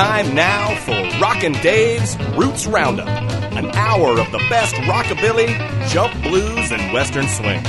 time 0.00 0.34
now 0.34 0.74
for 0.76 1.20
Rockin' 1.20 1.52
Dave's 1.60 2.16
Roots 2.34 2.66
Roundup, 2.66 3.06
an 3.06 3.66
hour 3.72 4.18
of 4.18 4.32
the 4.32 4.38
best 4.48 4.74
rockabilly, 4.76 5.48
jump 5.90 6.14
blues, 6.22 6.72
and 6.72 6.90
western 6.90 7.28
swing. 7.28 7.62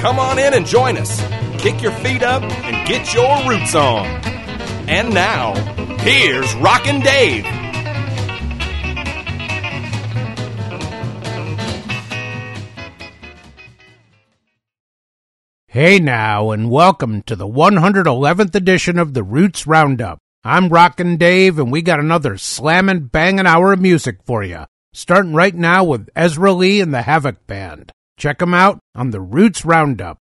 Come 0.00 0.18
on 0.18 0.40
in 0.40 0.54
and 0.54 0.66
join 0.66 0.96
us. 0.96 1.20
Kick 1.62 1.80
your 1.80 1.92
feet 1.92 2.24
up 2.24 2.42
and 2.42 2.88
get 2.88 3.14
your 3.14 3.48
roots 3.48 3.76
on. 3.76 4.06
And 4.88 5.14
now, 5.14 5.54
here's 6.00 6.52
Rockin' 6.56 7.00
Dave. 7.00 7.44
Hey 15.68 16.00
now, 16.00 16.50
and 16.50 16.72
welcome 16.72 17.22
to 17.22 17.36
the 17.36 17.46
111th 17.46 18.56
edition 18.56 18.98
of 18.98 19.14
the 19.14 19.22
Roots 19.22 19.64
Roundup. 19.64 20.18
I'm 20.44 20.68
Rockin' 20.68 21.16
Dave, 21.16 21.58
and 21.58 21.72
we 21.72 21.82
got 21.82 21.98
another 21.98 22.38
slammin' 22.38 23.06
bangin' 23.06 23.46
hour 23.46 23.72
of 23.72 23.80
music 23.80 24.18
for 24.24 24.44
you, 24.44 24.66
starting 24.92 25.34
right 25.34 25.54
now 25.54 25.82
with 25.82 26.08
Ezra 26.14 26.52
Lee 26.52 26.80
and 26.80 26.94
the 26.94 27.02
Havoc 27.02 27.44
Band. 27.48 27.90
Check 28.16 28.40
'em 28.40 28.54
out 28.54 28.78
on 28.94 29.10
the 29.10 29.20
Roots 29.20 29.64
Roundup. 29.64 30.18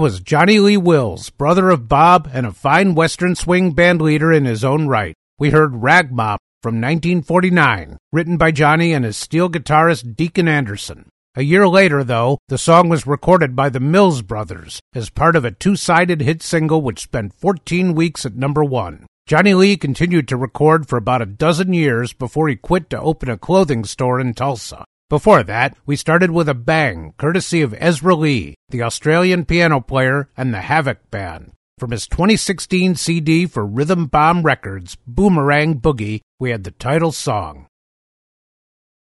Was 0.00 0.20
Johnnie 0.20 0.60
Lee 0.60 0.78
Wills, 0.78 1.28
brother 1.28 1.68
of 1.68 1.86
Bob 1.86 2.26
and 2.32 2.46
a 2.46 2.52
fine 2.52 2.94
Western 2.94 3.34
swing 3.34 3.72
band 3.72 4.00
leader 4.00 4.32
in 4.32 4.46
his 4.46 4.64
own 4.64 4.88
right. 4.88 5.14
We 5.38 5.50
heard 5.50 5.82
Rag 5.82 6.10
Mop 6.10 6.40
from 6.62 6.76
1949, 6.76 7.98
written 8.10 8.38
by 8.38 8.50
Johnny 8.50 8.94
and 8.94 9.04
his 9.04 9.18
steel 9.18 9.50
guitarist 9.50 10.16
Deacon 10.16 10.48
Anderson. 10.48 11.10
A 11.34 11.42
year 11.42 11.68
later, 11.68 12.02
though, 12.02 12.38
the 12.48 12.56
song 12.56 12.88
was 12.88 13.06
recorded 13.06 13.54
by 13.54 13.68
the 13.68 13.78
Mills 13.78 14.22
Brothers 14.22 14.80
as 14.94 15.10
part 15.10 15.36
of 15.36 15.44
a 15.44 15.50
two 15.50 15.76
sided 15.76 16.22
hit 16.22 16.42
single 16.42 16.80
which 16.80 17.02
spent 17.02 17.34
14 17.34 17.94
weeks 17.94 18.24
at 18.24 18.34
number 18.34 18.64
one. 18.64 19.04
Johnny 19.26 19.52
Lee 19.52 19.76
continued 19.76 20.28
to 20.28 20.38
record 20.38 20.88
for 20.88 20.96
about 20.96 21.20
a 21.20 21.26
dozen 21.26 21.74
years 21.74 22.14
before 22.14 22.48
he 22.48 22.56
quit 22.56 22.88
to 22.88 22.98
open 22.98 23.28
a 23.28 23.36
clothing 23.36 23.84
store 23.84 24.18
in 24.18 24.32
Tulsa. 24.32 24.86
Before 25.10 25.42
that, 25.42 25.76
we 25.86 25.96
started 25.96 26.30
with 26.30 26.48
a 26.48 26.54
bang, 26.54 27.14
courtesy 27.18 27.62
of 27.62 27.74
Ezra 27.76 28.14
Lee, 28.14 28.54
the 28.68 28.84
Australian 28.84 29.44
piano 29.44 29.80
player 29.80 30.28
and 30.36 30.54
the 30.54 30.60
Havoc 30.60 31.10
Band. 31.10 31.50
From 31.78 31.90
his 31.90 32.06
2016 32.06 32.94
CD 32.94 33.44
for 33.46 33.66
Rhythm 33.66 34.06
Bomb 34.06 34.44
Records, 34.44 34.96
Boomerang 35.08 35.80
Boogie, 35.80 36.20
we 36.38 36.50
had 36.50 36.62
the 36.62 36.70
title 36.70 37.10
song. 37.10 37.66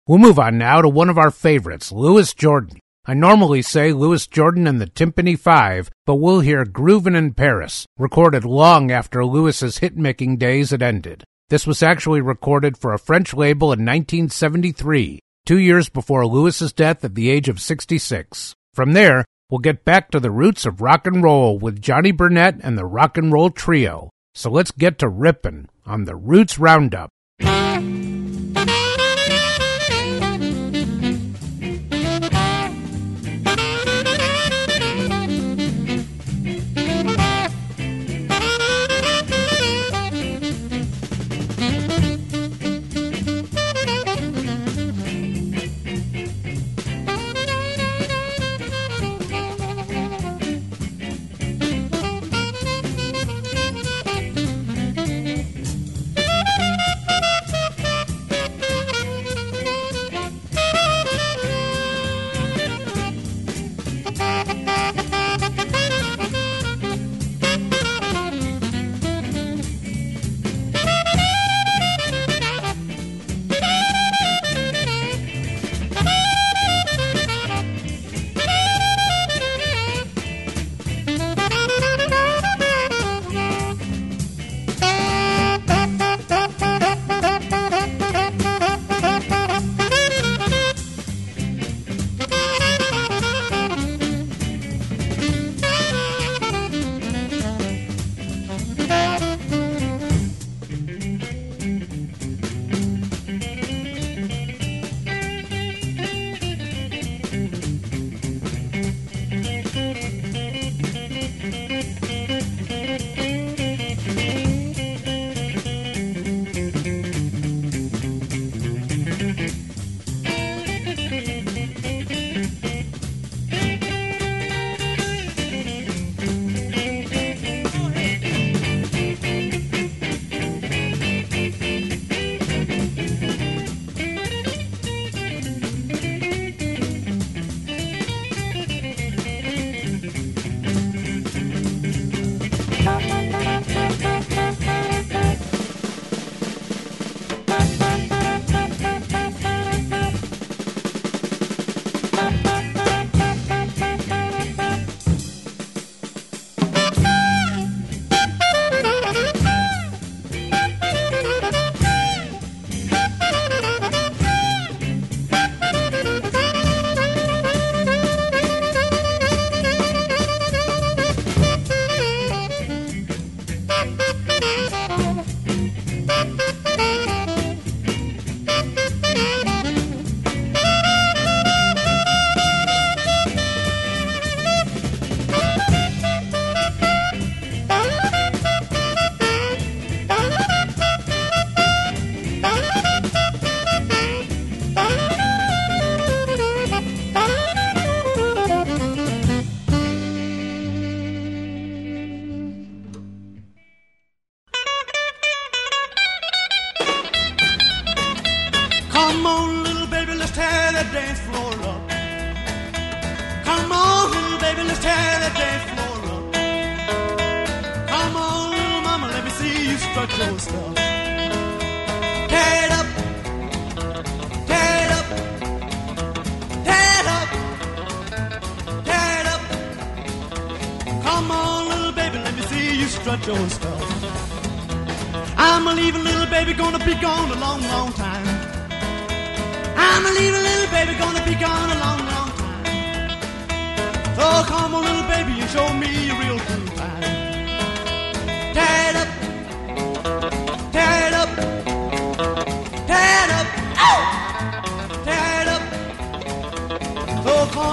We'll 0.06 0.16
move 0.16 0.38
on 0.38 0.56
now 0.56 0.80
to 0.80 0.88
one 0.88 1.10
of 1.10 1.18
our 1.18 1.30
favorites, 1.30 1.92
Louis 1.92 2.32
Jordan. 2.32 2.80
I 3.04 3.12
normally 3.12 3.60
say 3.60 3.92
Louis 3.92 4.26
Jordan 4.26 4.66
and 4.66 4.80
the 4.80 4.86
Tympany 4.86 5.38
Five, 5.38 5.90
but 6.06 6.14
we'll 6.14 6.40
hear 6.40 6.64
Groovin' 6.64 7.18
in 7.18 7.34
Paris, 7.34 7.84
recorded 7.98 8.46
long 8.46 8.90
after 8.90 9.26
Louis's 9.26 9.78
hit-making 9.78 10.38
days 10.38 10.70
had 10.70 10.82
ended. 10.82 11.22
This 11.50 11.66
was 11.66 11.82
actually 11.82 12.22
recorded 12.22 12.78
for 12.78 12.94
a 12.94 12.98
French 12.98 13.34
label 13.34 13.74
in 13.74 13.84
1973, 13.84 15.20
two 15.48 15.58
years 15.58 15.88
before 15.88 16.26
Louis's 16.26 16.74
death 16.74 17.02
at 17.02 17.14
the 17.14 17.30
age 17.30 17.48
of 17.48 17.58
66. 17.58 18.54
From 18.74 18.92
there, 18.92 19.24
we'll 19.48 19.60
get 19.60 19.82
back 19.82 20.10
to 20.10 20.20
the 20.20 20.30
roots 20.30 20.66
of 20.66 20.82
rock 20.82 21.06
and 21.06 21.22
roll 21.22 21.58
with 21.58 21.80
Johnny 21.80 22.12
Burnette 22.12 22.60
and 22.62 22.76
the 22.76 22.84
Rock 22.84 23.16
and 23.16 23.32
Roll 23.32 23.48
Trio. 23.48 24.10
So 24.34 24.50
let's 24.50 24.72
get 24.72 24.98
to 24.98 25.08
rippin' 25.08 25.70
on 25.86 26.04
the 26.04 26.16
Roots 26.16 26.58
Roundup. 26.58 27.08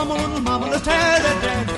So 0.06 0.16
come 0.16 0.48
on, 0.48 0.62
little 0.62 1.75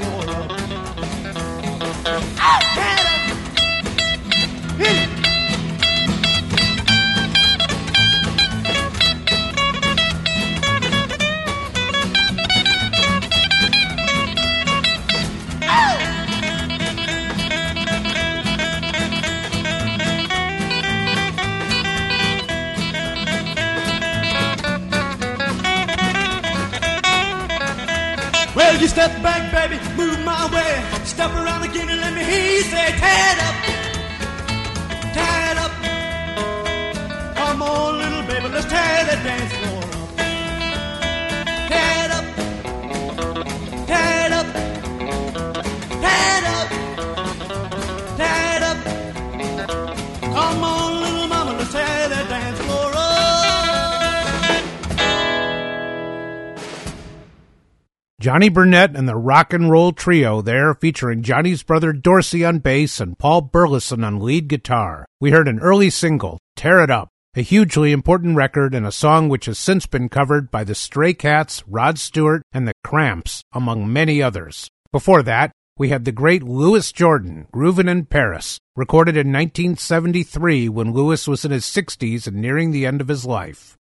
Johnny 58.28 58.50
Burnette 58.50 58.94
and 58.94 59.08
the 59.08 59.16
Rock 59.16 59.54
and 59.54 59.72
Roll 59.72 59.94
Trio 59.94 60.42
there, 60.42 60.74
featuring 60.74 61.24
Johnny's 61.24 61.64
brother 61.64 61.94
Dorsey 61.94 62.44
on 62.44 62.60
bass 62.60 63.00
and 63.00 63.18
Paul 63.18 63.40
Burleson 63.40 64.04
on 64.04 64.20
lead 64.20 64.50
guitar. 64.50 65.06
We 65.22 65.32
heard 65.32 65.48
an 65.48 65.62
early 65.62 65.90
single, 65.90 66.38
Tear 66.58 66.84
It 66.84 66.92
Up, 66.92 67.08
a 67.38 67.42
hugely 67.42 67.94
important 67.94 68.36
record 68.36 68.76
and 68.76 68.86
a 68.86 68.92
song 68.92 69.30
which 69.30 69.46
has 69.46 69.58
since 69.58 69.86
been 69.86 70.10
covered 70.10 70.52
by 70.52 70.66
the 70.66 70.76
Stray 70.76 71.14
Cats, 71.14 71.64
Rod 71.70 71.98
Stewart, 71.98 72.42
and 72.52 72.68
the 72.68 72.74
Cramps, 72.84 73.44
among 73.54 73.94
many 73.94 74.22
others. 74.22 74.68
Before 74.92 75.24
that, 75.24 75.54
we 75.78 75.88
had 75.88 76.04
the 76.04 76.12
great 76.12 76.44
Louis 76.44 76.92
Jordan, 76.92 77.48
Groovin' 77.54 77.88
in 77.88 78.08
Paris, 78.08 78.60
recorded 78.76 79.16
in 79.16 79.28
1973 79.28 80.68
when 80.68 80.92
Louis 80.92 81.26
was 81.30 81.46
in 81.46 81.52
his 81.52 81.64
60s 81.64 82.28
and 82.28 82.36
nearing 82.36 82.72
the 82.72 82.86
end 82.86 83.00
of 83.00 83.08
his 83.08 83.26
life. 83.26 83.77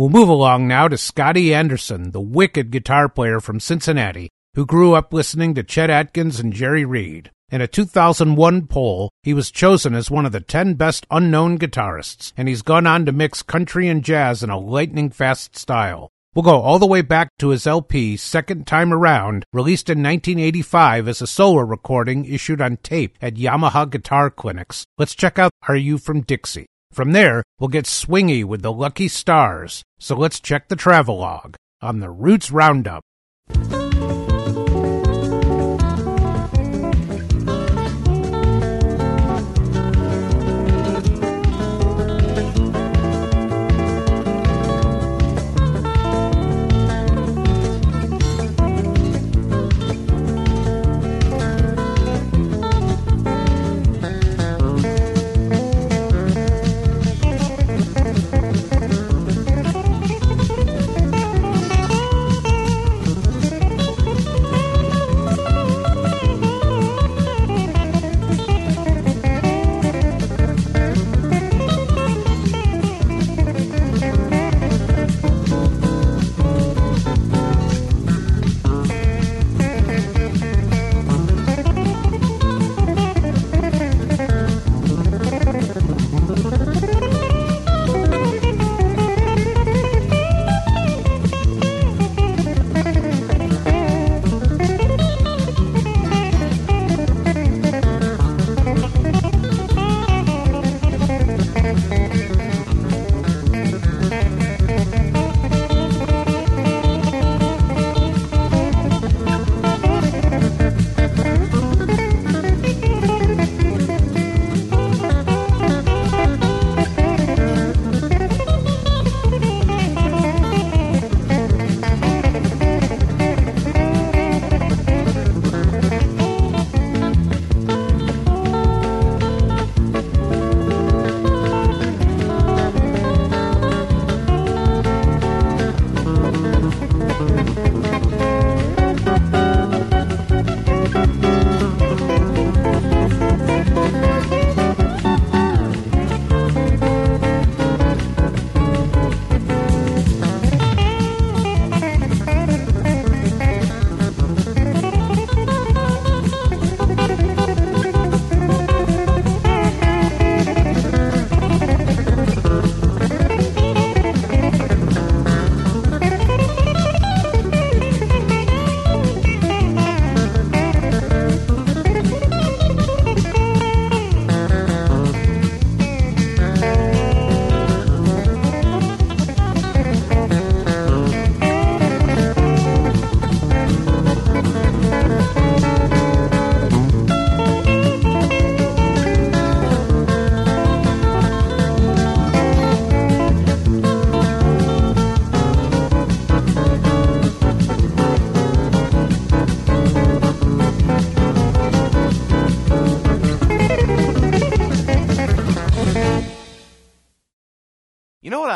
We'll 0.00 0.08
move 0.08 0.30
along 0.30 0.66
now 0.66 0.88
to 0.88 0.96
Scotty 0.96 1.52
Anderson, 1.52 2.12
the 2.12 2.22
wicked 2.22 2.70
guitar 2.70 3.06
player 3.06 3.38
from 3.38 3.60
Cincinnati, 3.60 4.30
who 4.54 4.64
grew 4.64 4.94
up 4.94 5.12
listening 5.12 5.54
to 5.54 5.62
Chet 5.62 5.90
Atkins 5.90 6.40
and 6.40 6.54
Jerry 6.54 6.86
Reed. 6.86 7.30
In 7.50 7.60
a 7.60 7.66
2001 7.66 8.66
poll, 8.66 9.10
he 9.22 9.34
was 9.34 9.50
chosen 9.50 9.94
as 9.94 10.10
one 10.10 10.24
of 10.24 10.32
the 10.32 10.40
10 10.40 10.72
best 10.72 11.06
unknown 11.10 11.58
guitarists, 11.58 12.32
and 12.34 12.48
he's 12.48 12.62
gone 12.62 12.86
on 12.86 13.04
to 13.04 13.12
mix 13.12 13.42
country 13.42 13.88
and 13.88 14.02
jazz 14.02 14.42
in 14.42 14.48
a 14.48 14.58
lightning 14.58 15.10
fast 15.10 15.54
style. 15.54 16.08
We'll 16.34 16.44
go 16.44 16.62
all 16.62 16.78
the 16.78 16.86
way 16.86 17.02
back 17.02 17.28
to 17.38 17.50
his 17.50 17.66
LP, 17.66 18.16
Second 18.16 18.66
Time 18.66 18.94
Around, 18.94 19.44
released 19.52 19.90
in 19.90 19.98
1985 19.98 21.08
as 21.08 21.20
a 21.20 21.26
solo 21.26 21.60
recording 21.60 22.24
issued 22.24 22.62
on 22.62 22.78
tape 22.78 23.18
at 23.20 23.34
Yamaha 23.34 23.90
Guitar 23.90 24.30
Clinics. 24.30 24.86
Let's 24.96 25.14
check 25.14 25.38
out 25.38 25.50
Are 25.68 25.76
You 25.76 25.98
From 25.98 26.22
Dixie? 26.22 26.68
From 26.92 27.12
there, 27.12 27.44
we'll 27.58 27.68
get 27.68 27.84
swingy 27.84 28.44
with 28.44 28.62
the 28.62 28.72
Lucky 28.72 29.06
Stars. 29.06 29.84
So 30.00 30.16
let's 30.16 30.40
check 30.40 30.68
the 30.68 30.76
travelogue 30.76 31.54
on 31.80 32.00
the 32.00 32.10
Roots 32.10 32.50
Roundup. 32.50 33.04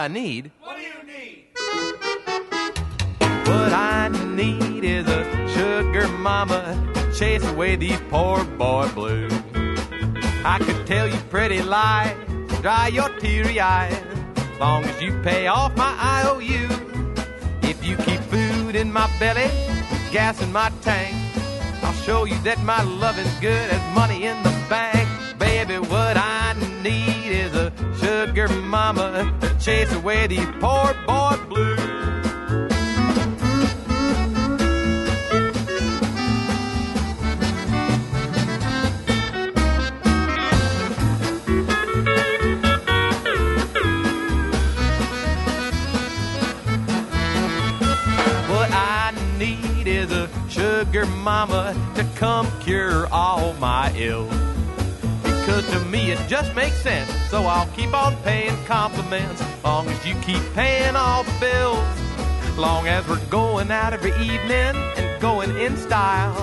I 0.04 0.08
need? 0.08 0.50
What 0.60 0.76
do 0.76 0.82
you 0.82 1.02
need? 1.06 1.46
What 3.48 3.72
I 3.72 4.10
need 4.34 4.84
is 4.84 5.08
a 5.08 5.48
sugar 5.48 6.08
mama 6.18 6.92
to 6.92 7.14
chase 7.14 7.42
away 7.42 7.76
these 7.76 7.98
poor 8.10 8.44
boy 8.44 8.86
blues. 8.90 9.32
I 10.44 10.58
could 10.60 10.86
tell 10.86 11.08
you 11.08 11.16
pretty 11.30 11.62
lies, 11.62 12.14
dry 12.60 12.88
your 12.88 13.08
teary 13.18 13.58
eyes, 13.60 13.98
long 14.60 14.84
as 14.84 15.00
you 15.00 15.18
pay 15.22 15.46
off 15.46 15.74
my 15.74 15.96
IOU. 16.18 16.68
If 17.62 17.82
you 17.82 17.96
keep 17.96 18.20
food 18.20 18.76
in 18.76 18.92
my 18.92 19.08
belly, 19.18 19.48
gas 20.12 20.42
in 20.42 20.52
my 20.52 20.70
tank, 20.82 21.16
I'll 21.82 21.94
show 22.04 22.24
you 22.24 22.36
that 22.40 22.62
my 22.62 22.82
love 22.82 23.18
is 23.18 23.32
good 23.40 23.70
as 23.70 23.94
money 23.94 24.26
in 24.26 24.36
the 24.42 24.54
bank. 24.68 25.08
Baby, 25.38 25.78
what 25.78 26.18
I 26.18 26.54
need 26.82 27.30
is 27.32 27.54
a 27.54 27.72
sugar 27.98 28.50
mama 28.50 29.32
chase 29.64 29.90
away 29.94 30.26
these 30.26 30.44
poor 30.60 30.92
boy 31.06 31.38
blues. 31.48 31.78
What 48.50 48.70
I 48.70 49.14
need 49.38 49.86
is 49.86 50.12
a 50.12 50.28
sugar 50.50 51.06
mama 51.06 51.74
to 51.94 52.04
come 52.16 52.46
cure 52.60 53.06
all 53.10 53.54
my 53.54 53.90
ills. 53.96 54.30
Because 55.22 55.66
to 55.70 55.80
me 55.86 56.10
it 56.10 56.18
just 56.28 56.54
makes 56.54 56.76
sense, 56.82 57.10
so 57.30 57.44
I'll 57.44 57.66
keep 57.68 57.94
on 57.94 58.14
paying 58.24 58.56
compliments, 58.66 59.42
long 59.64 59.88
as 59.88 60.06
you 60.06 60.14
keep 60.16 60.42
paying 60.54 60.94
all 60.94 61.24
the 61.24 61.32
bills. 61.40 62.58
Long 62.58 62.86
as 62.86 63.08
we're 63.08 63.24
going 63.26 63.70
out 63.70 63.92
every 63.92 64.12
evening 64.12 64.76
and 64.96 65.20
going 65.20 65.56
in 65.58 65.76
style. 65.76 66.36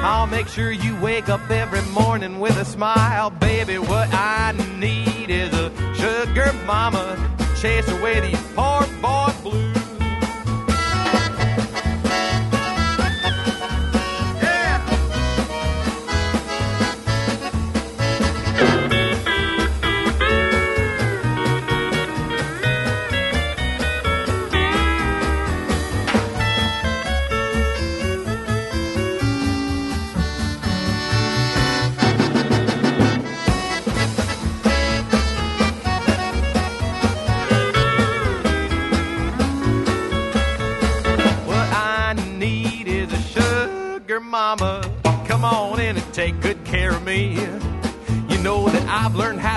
I'll 0.00 0.28
make 0.28 0.46
sure 0.46 0.70
you 0.70 0.94
wake 1.00 1.28
up 1.28 1.50
every 1.50 1.82
morning 1.92 2.38
with 2.38 2.56
a 2.56 2.64
smile. 2.64 3.30
Baby, 3.30 3.78
what 3.78 4.08
I 4.12 4.52
need 4.78 5.30
is 5.30 5.52
a 5.52 5.70
sugar 5.94 6.52
mama 6.66 7.16
to 7.38 7.60
chase 7.60 7.88
away 7.88 8.20
these 8.20 8.40
poor 8.54 8.86
boy 9.00 9.32
blues. 9.42 9.77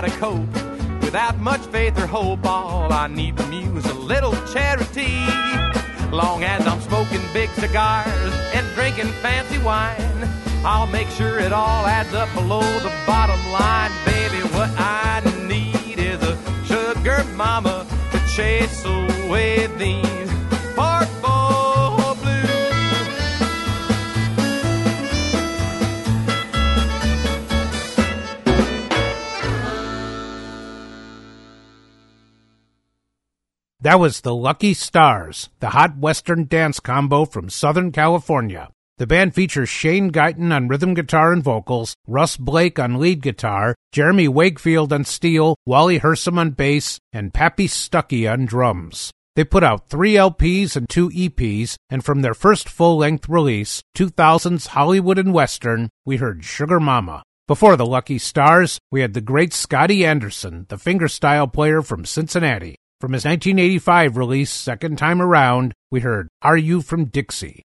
To 0.02 0.10
cope 0.18 0.52
without 1.04 1.38
much 1.38 1.62
faith 1.68 1.96
or 2.00 2.08
hope. 2.08 2.44
All 2.44 2.92
I 2.92 3.06
need 3.06 3.38
from 3.38 3.54
you 3.54 3.78
is 3.78 3.86
a 3.86 3.94
little 3.94 4.34
charity. 4.52 5.14
Long 6.10 6.44
as 6.44 6.66
I'm 6.66 6.82
smoking 6.82 7.22
big 7.34 7.52
cigars 7.52 8.34
and 8.56 8.66
drinking 8.74 9.12
fancy 9.22 9.60
wine, 9.60 10.28
I'll 10.66 10.88
make 10.88 11.08
sure 11.10 11.38
it 11.38 11.54
all 11.54 11.86
adds 11.86 12.16
up 12.16 12.34
below 12.34 12.62
the 12.80 12.92
bottom 13.06 13.40
line. 13.52 13.92
Baby, 14.04 14.42
what 14.56 14.72
I 14.76 15.22
need 15.48 16.00
is 16.00 16.20
a 16.24 16.36
sugar 16.66 17.24
mama 17.36 17.86
to 18.12 18.20
chase 18.36 18.84
away 18.84 19.68
these 19.78 20.21
That 33.84 34.00
was 34.00 34.22
the 34.22 34.36
Lucky 34.36 34.76
Stars, 34.76 35.50
the 35.60 35.72
hot 35.72 35.98
Western 35.98 36.46
dance 36.46 36.80
combo 36.80 37.26
from 37.26 37.50
Southern 37.50 37.92
California. 37.92 38.70
The 39.00 39.08
band 39.08 39.34
features 39.34 39.70
Shane 39.70 40.12
Guyton 40.12 40.56
on 40.56 40.68
rhythm 40.68 40.94
guitar 40.94 41.34
and 41.34 41.44
vocals, 41.44 41.96
Russ 42.06 42.38
Blake 42.38 42.78
on 42.78 43.00
lead 43.00 43.24
guitar, 43.24 43.74
Jeremy 43.92 44.28
Wakefield 44.28 44.94
on 44.94 45.04
steel, 45.04 45.56
Wally 45.66 46.00
Hersom 46.00 46.38
on 46.38 46.52
bass, 46.52 47.00
and 47.12 47.34
Pappy 47.34 47.68
Stuckey 47.68 48.32
on 48.32 48.46
drums. 48.46 49.10
They 49.36 49.44
put 49.44 49.64
out 49.64 49.90
three 49.90 50.14
LPs 50.14 50.76
and 50.76 50.88
two 50.88 51.10
EPs, 51.10 51.76
and 51.90 52.06
from 52.06 52.22
their 52.22 52.36
first 52.36 52.70
full 52.70 52.98
length 52.98 53.28
release, 53.28 53.82
2000's 53.98 54.68
Hollywood 54.68 55.18
and 55.18 55.34
Western, 55.34 55.90
we 56.06 56.18
heard 56.18 56.46
Sugar 56.46 56.80
Mama. 56.80 57.24
Before 57.48 57.76
the 57.76 57.88
Lucky 57.88 58.20
Stars, 58.20 58.78
we 58.92 59.02
had 59.02 59.16
the 59.16 59.22
great 59.22 59.54
Scotty 59.54 60.06
Anderson, 60.06 60.68
the 60.70 60.76
fingerstyle 60.76 61.52
player 61.52 61.82
from 61.82 62.06
Cincinnati. 62.06 62.76
From 63.02 63.14
his 63.14 63.26
1985 63.26 64.16
release, 64.16 64.52
Second 64.52 65.00
Time 65.00 65.24
Around, 65.24 65.74
we 65.90 66.02
heard 66.02 66.28
Are 66.44 66.56
You 66.56 66.84
From 66.84 67.06
Dixie? 67.06 67.64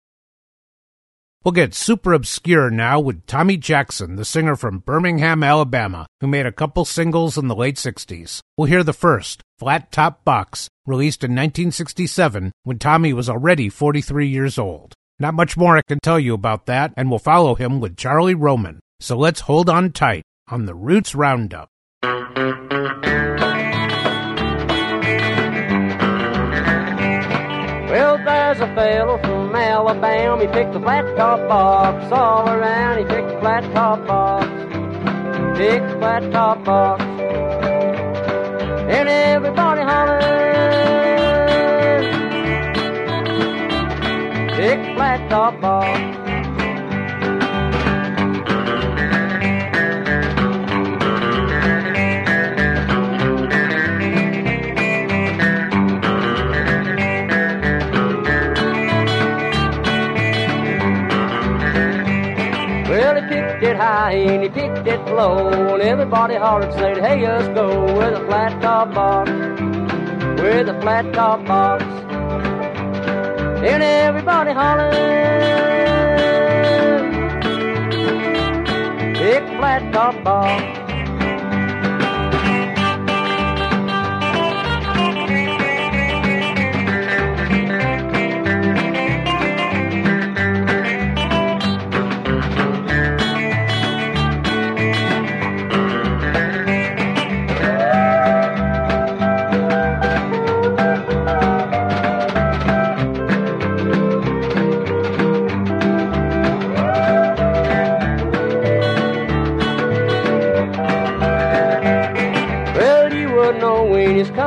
We'll 1.43 1.53
get 1.53 1.73
super 1.73 2.13
obscure 2.13 2.69
now 2.69 3.01
with 3.01 3.25
Tommy 3.25 3.57
Jackson, 3.57 4.17
the 4.17 4.27
singer 4.27 4.57
from 4.57 4.81
Birmingham, 4.81 5.43
Alabama, 5.43 6.07
who 6.21 6.27
made 6.27 6.45
a 6.45 6.53
couple 6.53 6.85
singles 6.85 7.39
in 7.39 7.49
the 7.49 7.57
late 7.57 7.77
60s. 7.77 8.41
We'll 8.59 8.67
hear 8.67 8.85
the 8.85 8.93
first, 8.93 9.41
Flat 9.59 9.91
Top 9.91 10.23
Box, 10.23 10.69
released 10.85 11.25
in 11.25 11.31
1967 11.31 12.53
when 12.65 12.79
Tommy 12.79 13.15
was 13.15 13.31
already 13.31 13.71
43 13.71 14.29
years 14.29 14.59
old. 14.59 14.93
Not 15.19 15.33
much 15.33 15.57
more 15.57 15.79
I 15.79 15.83
can 15.89 15.99
tell 16.03 16.21
you 16.21 16.35
about 16.35 16.67
that, 16.67 16.93
and 16.95 17.09
we'll 17.09 17.19
follow 17.19 17.55
him 17.55 17.81
with 17.81 17.97
Charlie 17.97 18.35
Roman. 18.35 18.81
So 19.01 19.17
let's 19.17 19.41
hold 19.41 19.71
on 19.71 19.93
tight 19.93 20.25
on 20.49 20.67
the 20.67 20.75
Roots 20.75 21.15
Roundup. 21.15 21.71
Fellow 28.75 29.19
from 29.19 29.55
Alabama. 29.55 30.41
He 30.41 30.49
picked 30.49 30.73
the 30.73 30.81
flat 30.81 31.05
top 31.17 31.47
box 31.49 32.13
all 32.13 32.49
around. 32.49 32.99
He 32.99 33.05
picked 33.05 33.29
the 33.29 33.39
flat 33.41 33.65
top 33.73 34.07
box. 34.07 34.47
Picked 35.59 35.89
the 35.89 35.99
flat 35.99 36.33
top 36.33 36.65
box. 36.65 37.03
And 38.91 39.09
everybody 39.09 39.83
hollers. 39.83 40.25
Picked 44.57 44.85
the 44.85 44.95
flat 44.95 45.31
top 45.31 45.61
box. 45.61 46.12
Picked 63.63 63.75
it 63.75 63.81
high 63.81 64.15
and 64.15 64.43
he 64.43 64.49
picked 64.49 64.89
it 64.89 65.01
low, 65.15 65.75
and 65.75 65.83
everybody 65.85 66.35
hollered, 66.35 66.73
said, 66.73 66.99
"Hey, 66.99 67.25
us 67.25 67.47
go 67.55 67.85
with 67.97 68.21
a 68.21 68.27
flat 68.27 68.61
top 68.61 68.93
box, 68.93 69.31
with 70.43 70.69
a 70.69 70.81
flat 70.81 71.13
top 71.13 71.47
box." 71.47 71.85
And 73.63 73.81
everybody 73.85 74.51
hollered, 74.51 74.95
"Pick 79.15 79.45
flat 79.59 79.93
top 79.93 80.21
box." 80.25 80.82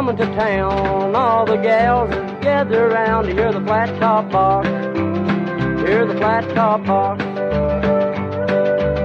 Coming 0.06 0.18
to 0.18 0.36
town. 0.36 1.15
All 1.15 1.46
the 1.46 1.58
gals 1.58 2.12
gather 2.44 2.88
around 2.88 3.26
to 3.26 3.34
hear 3.34 3.52
the 3.52 3.62
flat 3.62 3.89
top 4.00 4.30
box. 4.30 4.68
Hear 4.68 6.06
the 6.06 6.13
flat 6.15 6.48
top 6.54 6.86
box. 6.86 7.24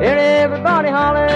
Hear 0.03 0.19
everybody 0.19 0.91
holler. 0.91 1.27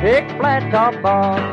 Pick 0.00 0.30
flat 0.38 0.70
top 0.70 1.02
box. 1.02 1.49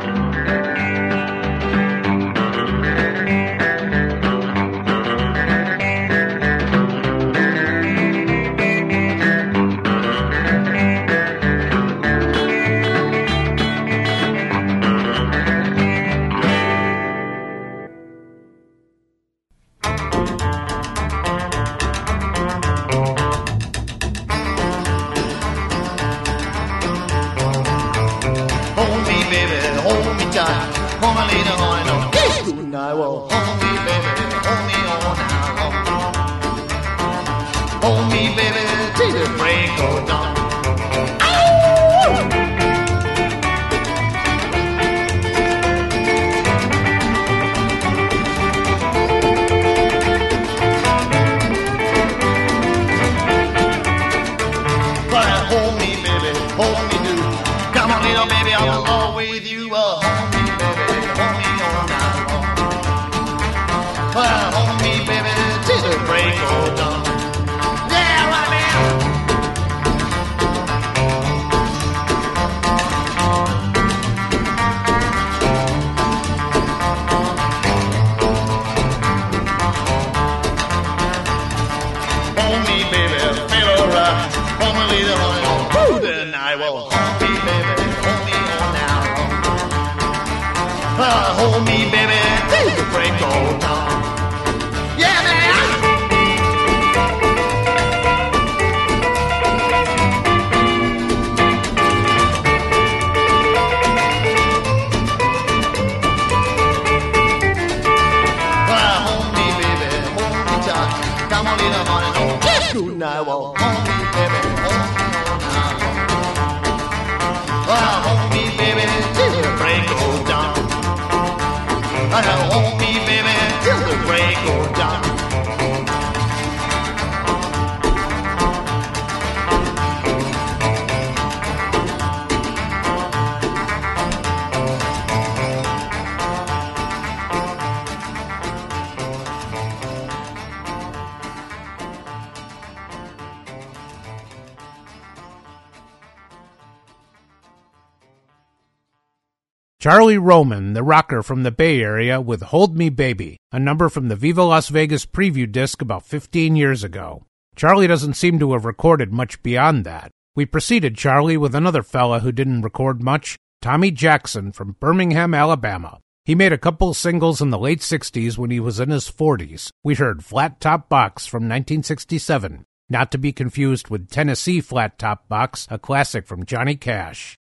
Charlie 149.88 150.18
Roman, 150.18 150.74
the 150.74 150.82
rocker 150.82 151.22
from 151.22 151.44
the 151.44 151.50
Bay 151.50 151.80
Area, 151.80 152.20
with 152.20 152.42
Hold 152.42 152.76
Me 152.76 152.90
Baby, 152.90 153.38
a 153.50 153.58
number 153.58 153.88
from 153.88 154.08
the 154.08 154.16
Viva 154.16 154.42
Las 154.42 154.68
Vegas 154.68 155.06
preview 155.06 155.50
disc 155.50 155.80
about 155.80 156.04
15 156.04 156.56
years 156.56 156.84
ago. 156.84 157.24
Charlie 157.56 157.86
doesn't 157.86 158.12
seem 158.12 158.38
to 158.38 158.52
have 158.52 158.66
recorded 158.66 159.14
much 159.14 159.42
beyond 159.42 159.86
that. 159.86 160.10
We 160.36 160.44
preceded 160.44 160.98
Charlie 160.98 161.38
with 161.38 161.54
another 161.54 161.82
fella 161.82 162.20
who 162.20 162.32
didn't 162.32 162.60
record 162.60 163.02
much, 163.02 163.38
Tommy 163.62 163.90
Jackson 163.90 164.52
from 164.52 164.76
Birmingham, 164.78 165.32
Alabama. 165.32 166.00
He 166.26 166.34
made 166.34 166.52
a 166.52 166.58
couple 166.58 166.92
singles 166.92 167.40
in 167.40 167.48
the 167.48 167.58
late 167.58 167.80
60s 167.80 168.36
when 168.36 168.50
he 168.50 168.60
was 168.60 168.80
in 168.80 168.90
his 168.90 169.10
40s. 169.10 169.70
We 169.82 169.94
heard 169.94 170.22
Flat 170.22 170.60
Top 170.60 170.90
Box 170.90 171.24
from 171.24 171.44
1967, 171.44 172.66
not 172.90 173.10
to 173.10 173.16
be 173.16 173.32
confused 173.32 173.88
with 173.88 174.10
Tennessee 174.10 174.60
Flat 174.60 174.98
Top 174.98 175.28
Box, 175.28 175.66
a 175.70 175.78
classic 175.78 176.26
from 176.26 176.44
Johnny 176.44 176.76
Cash. 176.76 177.38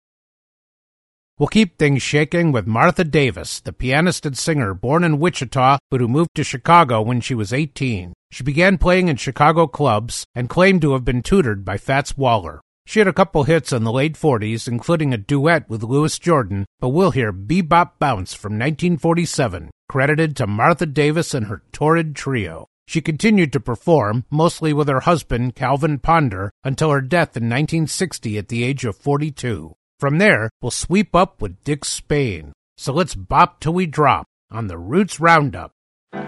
We'll 1.41 1.47
keep 1.47 1.79
things 1.79 2.03
shaking 2.03 2.51
with 2.51 2.67
Martha 2.67 3.03
Davis, 3.03 3.61
the 3.61 3.73
pianist 3.73 4.27
and 4.27 4.37
singer 4.37 4.75
born 4.75 5.03
in 5.03 5.17
Wichita 5.17 5.79
but 5.89 5.99
who 5.99 6.07
moved 6.07 6.35
to 6.35 6.43
Chicago 6.43 7.01
when 7.01 7.19
she 7.19 7.33
was 7.33 7.51
18. 7.51 8.13
She 8.29 8.43
began 8.43 8.77
playing 8.77 9.07
in 9.07 9.15
Chicago 9.15 9.65
clubs 9.65 10.23
and 10.35 10.47
claimed 10.47 10.83
to 10.83 10.93
have 10.93 11.03
been 11.03 11.23
tutored 11.23 11.65
by 11.65 11.79
Fats 11.79 12.15
Waller. 12.15 12.61
She 12.85 12.99
had 12.99 13.07
a 13.07 13.11
couple 13.11 13.45
hits 13.45 13.73
in 13.73 13.83
the 13.83 13.91
late 13.91 14.13
40s, 14.13 14.67
including 14.67 15.15
a 15.15 15.17
duet 15.17 15.67
with 15.67 15.81
Louis 15.81 16.19
Jordan, 16.19 16.67
but 16.79 16.89
we'll 16.89 17.09
hear 17.09 17.33
Bebop 17.33 17.93
Bounce 17.97 18.35
from 18.35 18.59
1947, 18.59 19.71
credited 19.89 20.35
to 20.35 20.45
Martha 20.45 20.85
Davis 20.85 21.33
and 21.33 21.47
her 21.47 21.63
Torrid 21.71 22.15
Trio. 22.15 22.67
She 22.87 23.01
continued 23.01 23.51
to 23.53 23.59
perform, 23.59 24.25
mostly 24.29 24.73
with 24.73 24.87
her 24.87 24.99
husband, 24.99 25.55
Calvin 25.55 25.97
Ponder, 25.97 26.51
until 26.63 26.91
her 26.91 27.01
death 27.01 27.35
in 27.35 27.49
1960 27.49 28.37
at 28.37 28.49
the 28.49 28.63
age 28.63 28.85
of 28.85 28.95
42. 28.95 29.73
From 30.01 30.17
there, 30.17 30.49
we'll 30.63 30.71
sweep 30.71 31.15
up 31.15 31.43
with 31.43 31.63
Dick 31.63 31.85
Spain. 31.85 32.53
So 32.75 32.91
let's 32.91 33.13
bop 33.13 33.59
till 33.59 33.73
we 33.73 33.85
drop 33.85 34.25
on 34.49 34.65
the 34.65 34.79
Roots 34.79 35.19
Roundup. 35.19 35.73
The 36.11 36.21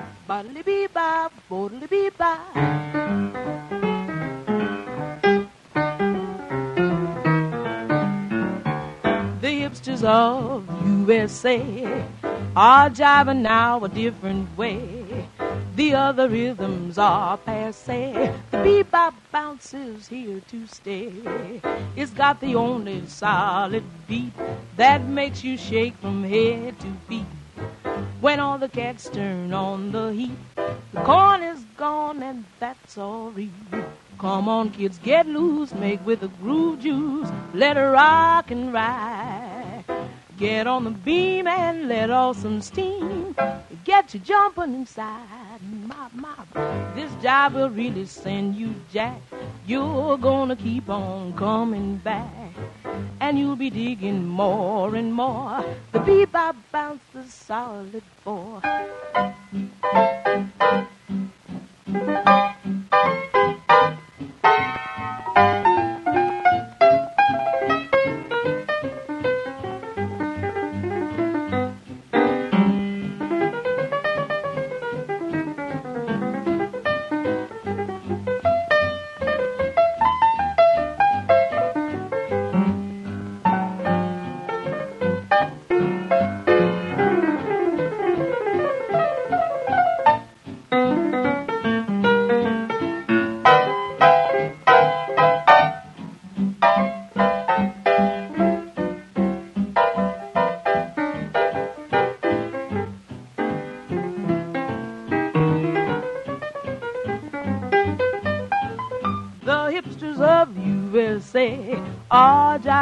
hipsters 9.41 10.03
of 10.03 10.82
USA 11.07 12.05
are 12.55 12.89
jiving 12.89 13.41
now 13.41 13.83
a 13.83 13.89
different 13.89 14.57
way. 14.57 15.27
The 15.75 15.95
other 15.95 16.29
rhythms 16.29 16.97
are 16.97 17.37
passe. 17.37 18.13
The 18.51 18.57
bebop 18.57 19.13
bounce 19.29 19.73
is 19.73 20.07
here 20.07 20.39
to 20.47 20.67
stay. 20.67 21.11
It's 21.97 22.11
got 22.11 22.39
the 22.39 22.55
only 22.55 23.05
solid 23.07 23.83
beat 24.07 24.31
that 24.77 25.03
makes 25.03 25.43
you 25.43 25.57
shake 25.57 25.97
from 25.97 26.23
head 26.23 26.79
to 26.79 26.93
feet. 27.09 27.25
When 28.21 28.39
all 28.39 28.57
the 28.57 28.69
cats 28.69 29.09
turn 29.09 29.51
on 29.51 29.91
the 29.91 30.13
heat, 30.13 30.39
the 30.55 31.01
corn 31.01 31.43
is 31.43 31.65
gone 31.75 32.23
and 32.23 32.45
that's 32.59 32.97
all 32.97 33.31
real. 33.31 33.49
Come 34.19 34.47
on, 34.47 34.69
kids, 34.69 34.99
get 34.99 35.27
loose, 35.27 35.73
make 35.73 36.05
with 36.05 36.21
the 36.21 36.29
groove 36.29 36.79
juice, 36.79 37.29
let 37.53 37.75
her 37.75 37.91
rock 37.91 38.51
and 38.51 38.71
ride. 38.71 39.83
Get 40.37 40.65
on 40.65 40.83
the 40.83 40.89
beam 40.89 41.45
and 41.45 41.87
let 41.87 42.09
off 42.09 42.37
some 42.37 42.61
steam. 42.61 43.35
Get 43.83 44.13
you 44.13 44.19
jumping 44.19 44.73
inside. 44.73 45.59
My, 45.85 46.07
my, 46.13 46.35
this 46.95 47.11
job 47.21 47.53
will 47.53 47.69
really 47.69 48.05
send 48.05 48.55
you 48.55 48.73
jack. 48.91 49.21
You're 49.67 50.17
gonna 50.17 50.55
keep 50.55 50.89
on 50.89 51.33
coming 51.33 51.97
back. 51.97 52.31
And 53.19 53.37
you'll 53.37 53.55
be 53.55 53.69
digging 53.69 54.25
more 54.25 54.95
and 54.95 55.13
more. 55.13 55.63
The 55.91 55.99
bebop 55.99 56.55
bounce 56.71 57.03
the 57.13 57.23
solid 57.25 58.03
four. 58.23 58.61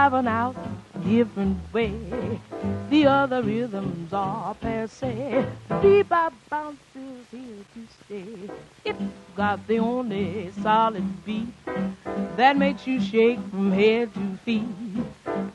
Are 0.01 0.09
jiving 0.09 0.27
out 0.27 0.55
different 1.05 1.57
way. 1.73 2.39
The 2.89 3.05
other 3.07 3.41
rhythms 3.41 4.11
are 4.13 4.55
passe. 4.55 5.45
Bebop 5.69 6.33
bounce 6.49 6.79
is 6.95 7.25
here 7.31 7.65
to 7.73 7.87
stay. 8.05 8.53
It's 8.85 9.01
got 9.35 9.65
the 9.67 9.79
only 9.79 10.51
solid 10.61 11.25
beat 11.25 11.47
that 12.35 12.57
makes 12.57 12.87
you 12.87 12.99
shake 13.01 13.39
from 13.49 13.71
head 13.71 14.13
to 14.13 14.37
feet. 14.45 14.63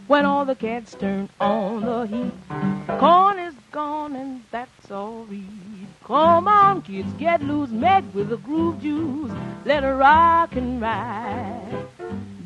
When 0.07 0.25
all 0.25 0.45
the 0.45 0.55
cats 0.55 0.95
turn 0.95 1.29
on 1.41 1.83
the 1.83 2.07
heat, 2.07 2.99
corn 2.99 3.39
is 3.39 3.55
gone 3.73 4.15
and 4.17 4.43
that's 4.51 4.91
all 4.91 5.25
read. 5.25 5.87
Come 6.05 6.47
on, 6.47 6.83
kids, 6.83 7.13
get 7.15 7.43
loose, 7.43 7.71
Meg 7.71 8.05
with 8.15 8.29
the 8.29 8.37
groove 8.37 8.81
juice. 8.81 9.33
Let 9.65 9.83
her 9.83 9.97
rock 9.97 10.55
and 10.55 10.81
ride. 10.81 11.87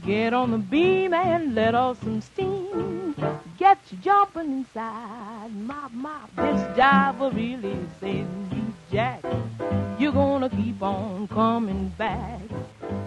Get 0.04 0.32
on 0.32 0.50
the 0.50 0.58
beam 0.58 1.12
and 1.12 1.54
let 1.54 1.74
off 1.74 2.02
some 2.02 2.22
steam. 2.22 3.14
Get 3.58 3.78
you 3.90 3.98
jumping 3.98 4.50
inside. 4.50 5.54
Mop, 5.54 5.92
mop, 5.92 6.34
this 6.36 6.62
jive 6.78 7.18
will 7.18 7.30
really 7.30 7.76
send 8.00 8.52
you 8.52 8.72
jack. 8.90 9.22
You're 9.98 10.12
gonna 10.12 10.48
keep 10.48 10.82
on 10.82 11.28
coming 11.28 11.92
back. 11.98 12.40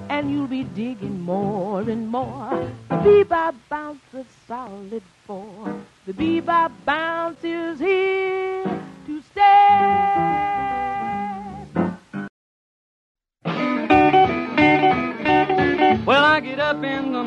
And 0.09 0.29
you'll 0.29 0.47
be 0.47 0.63
digging 0.63 1.21
more 1.21 1.81
and 1.81 2.07
more. 2.07 2.69
The 2.89 2.95
bebop 2.95 3.55
bounce 3.69 4.13
is 4.13 4.27
solid 4.47 5.01
four. 5.25 5.81
The 6.05 6.13
bebop 6.13 6.71
bounce 6.85 7.43
is 7.43 7.79
here 7.79 8.63
to 9.07 9.21
stay. 9.31 10.72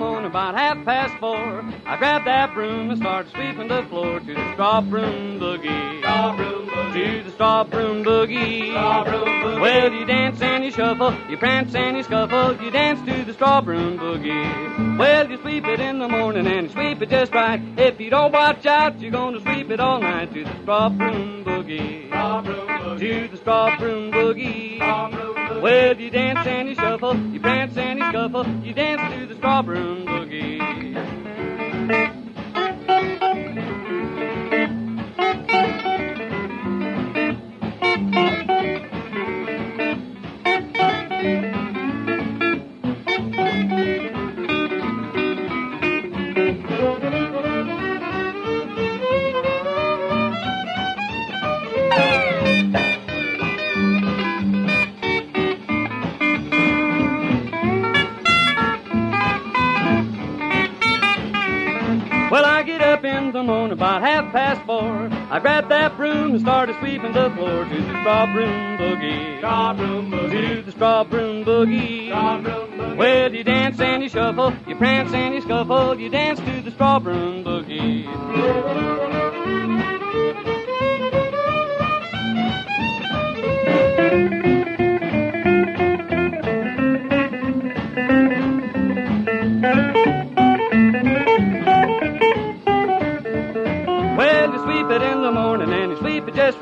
Up 0.07 0.17
in 0.19 0.23
the 0.23 0.31
morning 0.31 0.31
about 0.31 0.55
half 0.55 0.85
past 0.85 1.19
four. 1.19 1.63
I 1.85 1.97
grab 1.97 2.25
that 2.25 2.55
broom 2.55 2.91
and 2.91 2.99
start 2.99 3.29
sweeping 3.31 3.69
the 3.69 3.83
floor 3.89 4.21
to 4.21 4.35
the 4.35 4.53
straw 4.53 4.81
broom 4.81 5.41
boogie. 5.41 5.99
Straw 6.01 6.37
broom 6.37 6.69
boogie. 6.69 6.93
To 6.95 7.23
the 7.25 7.31
straw 7.31 7.65
broom 7.65 8.05
boogie. 8.05 8.71
Straw 8.71 9.05
broom 9.05 9.25
boogie. 9.25 9.61
Well, 9.61 9.93
you 9.93 10.05
dance 10.05 10.41
and 10.43 10.65
you 10.65 10.71
shuffle, 10.71 11.15
you 11.29 11.37
prance 11.37 11.75
and 11.75 11.97
you 11.97 12.03
scuffle, 12.03 12.63
you 12.63 12.71
dance 12.71 13.01
to 13.07 13.25
the 13.25 13.33
straw 13.33 13.61
broom 13.61 13.99
boogie. 13.99 14.99
Well, 14.99 15.31
you 15.31 15.39
sweep 15.39 15.65
it 15.67 15.81
in 15.81 15.99
the 15.99 16.09
morning 16.09 16.47
and 16.47 16.67
you 16.67 16.73
sweep 16.73 17.03
it 17.03 17.11
just 17.11 17.33
right. 17.33 17.61
If 17.77 18.01
you 18.01 18.11
don't 18.11 18.33
watch 18.33 18.65
out, 18.67 19.01
you're 19.01 19.11
gonna 19.11 19.41
sweep 19.41 19.71
it 19.71 19.81
all 19.81 20.01
night 20.01 20.33
to 20.35 20.45
the 20.45 20.63
straw 20.63 20.89
broom 20.89 21.45
boogie. 21.45 22.09
Straw 22.09 22.43
broom 22.43 22.69
boogie. 22.69 22.99
To 22.99 23.29
the 23.29 23.37
straw 23.37 23.77
broom 23.79 24.13
boogie. 24.13 24.77
Straw 24.77 25.11
broom 25.11 25.21
boogie. 25.21 25.26
Well, 25.67 26.01
you 26.01 26.11
dance 26.11 26.47
and 26.47 26.69
you 26.69 26.77
shuffle, 26.77 27.17
you 27.17 27.41
prance 27.41 27.77
and 27.77 27.99
you 27.99 28.09
scuffle, 28.11 28.47
you 28.63 28.73
dance 28.73 29.13
to 29.13 29.27
the 29.27 29.35
straw 29.35 29.63
broom 29.63 30.07
boogie. 30.07 30.63
About 63.77 64.01
half 64.01 64.33
past 64.33 64.65
four. 64.65 65.11
I 65.31 65.39
grabbed 65.39 65.69
that 65.69 65.99
broom 65.99 66.33
and 66.33 66.41
started 66.41 66.77
sweeping 66.79 67.13
the 67.13 67.31
floor 67.31 67.65
to 67.65 67.75
the 67.75 68.01
straw 68.01 68.33
broom 68.33 68.79
boogie. 68.79 69.39
Straw 69.39 69.75
broom 69.75 70.11
boogie. 70.11 70.57
To 70.57 70.63
the 70.63 70.73
straw 70.73 71.05
broom 71.05 71.45
boogie. 71.45 72.07
Straw 72.09 72.41
broom 72.41 72.71
boogie. 72.71 72.97
Well, 72.97 73.35
you 73.35 73.45
dance 73.45 73.79
and 73.79 74.03
you 74.03 74.09
shuffle, 74.09 74.55
you 74.67 74.77
prance 74.77 75.13
and 75.13 75.35
you 75.35 75.43
scuffle, 75.43 76.01
you 76.01 76.09
dance 76.09 76.41
to 76.41 76.63
the 76.63 76.71
straw 76.71 76.99
broom 76.99 77.45
boogie. 77.45 79.16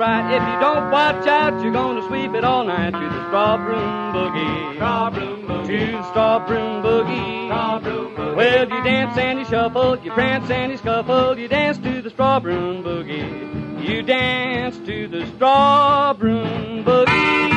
Right. 0.05 0.35
If 0.37 0.43
you 0.43 0.61
don't 0.61 0.91
watch 0.91 1.27
out, 1.27 1.63
you're 1.63 1.73
gonna 1.73 2.07
sweep 2.09 2.35
it 2.35 2.45
all 2.45 2.65
night 2.65 2.93
to 2.93 2.99
the 2.99 3.27
straw 3.29 3.57
broom 3.57 4.15
boogie. 4.15 4.75
Straw 4.75 5.11
broom 5.11 5.47
boogie. 5.47 5.67
To 5.67 5.93
the 5.93 6.11
straw 6.11 6.47
broom 6.47 6.83
boogie. 6.83 7.47
Straw 7.49 7.79
broom 7.81 8.15
boogie. 8.15 8.37
Well, 8.37 8.69
you 8.69 8.85
dance 8.85 9.17
and 9.19 9.39
you 9.39 9.45
shuffle, 9.45 9.99
you 10.05 10.11
prance 10.13 10.51
and 10.51 10.73
you 10.73 10.79
scuffle, 10.79 11.39
you 11.39 11.49
dance 11.49 11.79
to 11.79 12.03
the 12.03 12.11
straw 12.11 12.41
broom 12.41 12.83
boogie. 12.83 13.89
You 13.89 14.03
dance 14.03 14.77
to 14.79 15.09
the 15.09 15.27
straw 15.37 16.15
broom 16.15 16.85
boogie. 16.85 17.54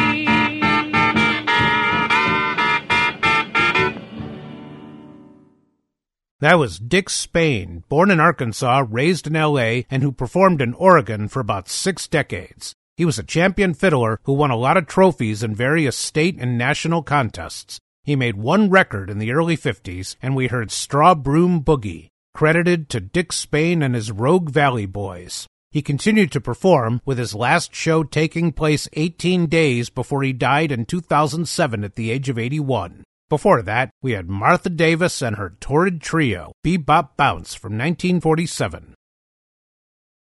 That 6.47 6.59
was 6.59 6.79
Dick 6.79 7.09
Spain, 7.09 7.83
born 7.89 8.09
in 8.09 8.21
Arkansas, 8.21 8.85
raised 8.89 9.27
in 9.27 9.35
L.A., 9.35 9.85
and 9.91 10.01
who 10.01 10.13
performed 10.13 10.61
in 10.61 10.73
Oregon 10.75 11.27
for 11.27 11.41
about 11.41 11.67
six 11.67 12.07
decades. 12.07 12.73
He 12.95 13.03
was 13.03 13.19
a 13.19 13.23
champion 13.23 13.73
fiddler 13.73 14.21
who 14.23 14.31
won 14.31 14.49
a 14.49 14.55
lot 14.55 14.77
of 14.77 14.87
trophies 14.87 15.43
in 15.43 15.53
various 15.53 15.97
state 15.97 16.37
and 16.39 16.57
national 16.57 17.03
contests. 17.03 17.79
He 18.05 18.15
made 18.15 18.37
one 18.37 18.69
record 18.69 19.09
in 19.09 19.19
the 19.19 19.33
early 19.33 19.57
50s, 19.57 20.15
and 20.21 20.37
we 20.37 20.47
heard 20.47 20.71
Straw 20.71 21.15
Broom 21.15 21.65
Boogie, 21.65 22.07
credited 22.33 22.87
to 22.91 23.01
Dick 23.01 23.33
Spain 23.33 23.81
and 23.83 23.93
his 23.93 24.09
Rogue 24.09 24.49
Valley 24.49 24.85
Boys. 24.85 25.47
He 25.71 25.81
continued 25.81 26.31
to 26.31 26.39
perform, 26.39 27.01
with 27.03 27.17
his 27.17 27.35
last 27.35 27.75
show 27.75 28.05
taking 28.05 28.53
place 28.53 28.87
18 28.93 29.47
days 29.47 29.89
before 29.89 30.23
he 30.23 30.31
died 30.31 30.71
in 30.71 30.85
2007 30.85 31.83
at 31.83 31.95
the 31.95 32.09
age 32.09 32.29
of 32.29 32.39
81. 32.39 33.03
Before 33.29 33.61
that, 33.61 33.89
we 34.01 34.13
had 34.13 34.29
Martha 34.29 34.69
Davis 34.69 35.21
and 35.21 35.35
her 35.35 35.57
Torrid 35.59 35.99
Trio, 35.99 36.53
Bebop 36.65 37.17
Bounce 37.17 37.53
from 37.55 37.73
1947. 37.73 38.93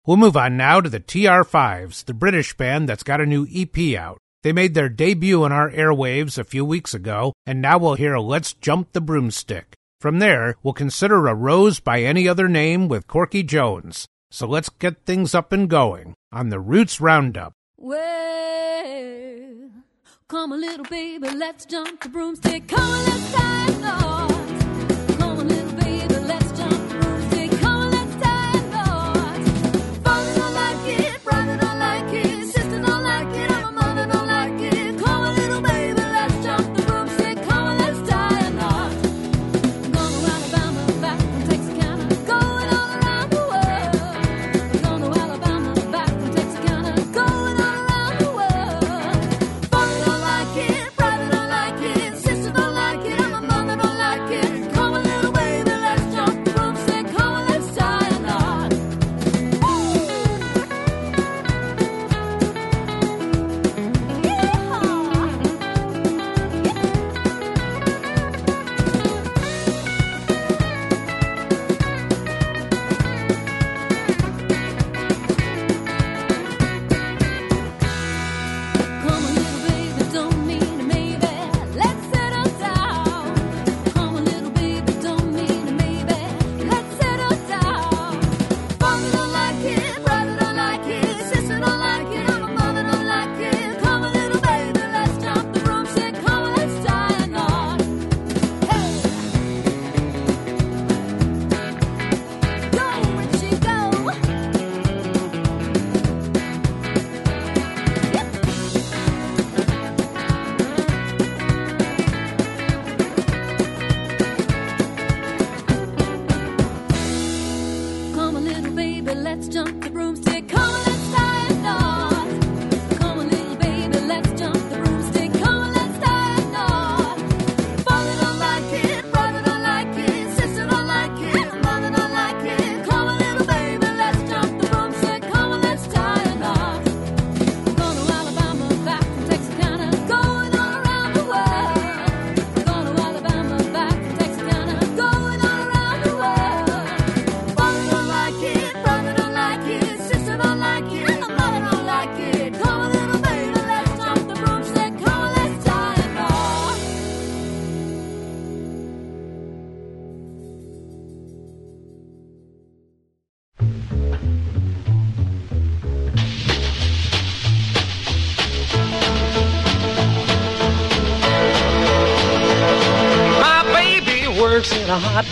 We'll 0.07 0.16
move 0.16 0.38
on 0.38 0.57
now 0.57 0.81
to 0.81 0.88
the 0.88 1.01
TR5s, 1.01 2.07
the 2.07 2.14
British 2.14 2.57
band 2.57 2.88
that's 2.88 3.03
got 3.03 3.20
a 3.20 3.27
new 3.27 3.46
EP 3.55 3.94
out. 3.94 4.16
They 4.42 4.55
made 4.55 4.72
their 4.72 4.88
debut 4.88 5.44
on 5.44 5.53
our 5.53 5.70
airwaves 5.70 6.38
a 6.38 6.44
few 6.44 6.64
weeks 6.64 6.94
ago, 6.94 7.35
and 7.44 7.61
now 7.61 7.77
we'll 7.77 7.94
hear 7.94 8.16
Let's 8.16 8.55
Jump 8.55 8.92
the 8.92 9.03
Broomstick. 9.03 9.74
From 10.01 10.18
there, 10.18 10.55
we'll 10.62 10.72
consider 10.72 11.27
a 11.27 11.35
rose 11.35 11.81
by 11.81 12.01
any 12.01 12.27
other 12.27 12.48
name 12.48 12.88
with 12.88 13.07
Corky 13.07 13.42
Jones. 13.42 14.07
So 14.31 14.46
let's 14.46 14.70
get 14.70 15.05
things 15.05 15.35
up 15.35 15.53
and 15.53 15.68
going 15.68 16.14
on 16.33 16.48
the 16.48 16.61
Roots 16.61 17.03
Roundup. 17.03 17.53
Well, 17.77 19.48
come 20.29 20.53
a 20.53 20.57
little 20.57 20.85
baby, 20.85 21.27
let's 21.31 21.64
jump 21.64 22.03
the 22.03 22.09
broomstick. 22.11 22.69
Come 22.69 22.81
on, 22.81 23.07
let's. 23.33 24.17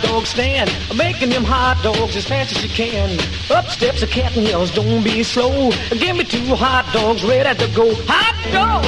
Dog 0.01 0.25
stand, 0.25 0.71
making 0.95 1.29
them 1.29 1.43
hot 1.43 1.81
dogs 1.83 2.15
as 2.15 2.25
fast 2.25 2.55
as 2.55 2.63
you 2.63 2.69
can. 2.69 3.19
Up 3.51 3.65
steps 3.65 4.01
a 4.01 4.07
cat 4.07 4.35
and 4.37 4.47
yells, 4.47 4.71
don't 4.71 5.03
be 5.03 5.23
slow. 5.23 5.71
Give 5.89 6.15
me 6.15 6.23
two 6.23 6.55
hot 6.55 6.89
dogs 6.93 7.23
right 7.23 7.43
ready 7.43 7.59
to 7.59 7.67
go. 7.75 7.93
Hot 8.07 8.35
dog, 8.53 8.85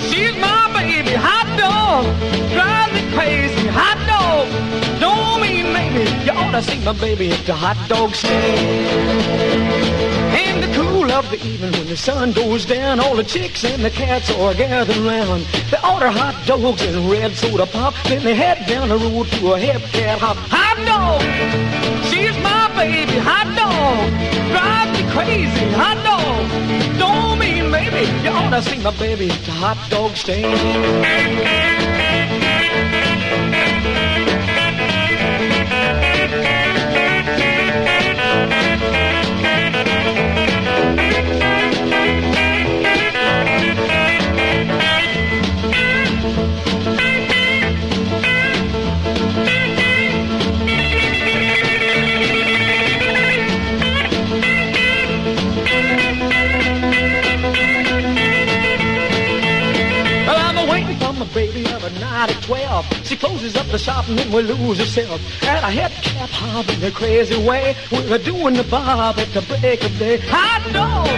she's 0.00 0.36
my 0.38 0.72
baby. 0.74 1.14
Hot 1.14 1.46
dog, 1.56 2.04
drives 2.52 2.92
me 2.92 3.02
crazy. 3.12 3.68
Hot 3.68 3.98
dog, 4.10 4.48
don't 5.00 5.40
mean 5.40 5.72
maybe. 5.72 6.10
You 6.24 6.32
ought 6.32 6.52
to 6.52 6.62
see 6.62 6.80
my 6.84 6.92
baby 6.92 7.30
at 7.30 7.46
the 7.46 7.54
hot 7.54 7.76
dog 7.88 8.14
stand. 8.14 10.11
In 10.52 10.60
the 10.60 10.76
cool 10.76 11.10
of 11.10 11.30
the 11.30 11.38
evening 11.46 11.72
when 11.72 11.86
the 11.86 11.96
sun 11.96 12.32
goes 12.32 12.66
down, 12.66 13.00
all 13.00 13.16
the 13.16 13.24
chicks 13.24 13.64
and 13.64 13.82
the 13.82 13.88
cats 13.88 14.30
are 14.32 14.52
gathered 14.52 14.98
round. 14.98 15.44
They 15.70 15.78
order 15.78 16.10
hot 16.10 16.38
dogs 16.46 16.82
and 16.82 17.10
red 17.10 17.32
soda 17.32 17.64
pop, 17.64 17.94
then 18.04 18.22
they 18.22 18.34
head 18.34 18.66
down 18.66 18.90
the 18.90 18.98
road 18.98 19.28
to 19.28 19.54
a 19.54 19.58
hip 19.58 19.80
cat 19.92 20.18
hop. 20.20 20.36
Hot 20.50 20.76
dog, 20.84 21.22
she's 22.04 22.36
my 22.42 22.68
baby. 22.76 23.18
Hot 23.18 23.48
dog, 23.56 24.10
drives 24.52 24.92
me 24.92 25.10
crazy. 25.10 25.72
Hot 25.72 25.96
dog, 26.04 26.98
don't 26.98 27.38
mean 27.38 27.70
maybe. 27.70 28.04
You 28.22 28.30
ought 28.30 28.50
to 28.50 28.62
see 28.62 28.78
my 28.82 28.94
baby 28.98 29.28
the 29.28 29.52
hot 29.52 29.78
dog 29.88 30.14
stand. 30.16 31.81
Baby 61.32 61.64
of 61.72 61.82
a 61.84 61.90
night 61.98 62.30
at 62.34 62.42
12. 62.42 63.06
She 63.06 63.16
closes 63.16 63.56
up 63.56 63.66
the 63.66 63.78
shop 63.78 64.08
and 64.08 64.18
then 64.18 64.30
we 64.32 64.42
lose 64.42 64.78
herself. 64.78 65.20
At 65.42 65.64
a 65.64 65.70
head 65.70 65.92
cap 66.02 66.28
hop 66.30 66.68
in 66.68 66.82
a 66.84 66.90
crazy 66.90 67.36
way. 67.46 67.74
We're 67.90 68.18
doing 68.18 68.54
the 68.54 68.64
bob 68.64 69.18
at 69.18 69.28
the 69.32 69.42
break 69.42 69.84
of 69.84 69.98
day. 69.98 70.18
Hot 70.28 70.62
dog! 70.72 71.08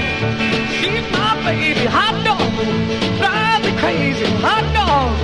She's 0.78 1.04
my 1.12 1.34
baby. 1.44 1.86
Hot 1.86 2.16
dog! 2.24 2.38
Drive 3.18 3.62
me 3.64 3.72
crazy. 3.78 4.26
Hot 4.40 4.64
dog! 4.72 5.14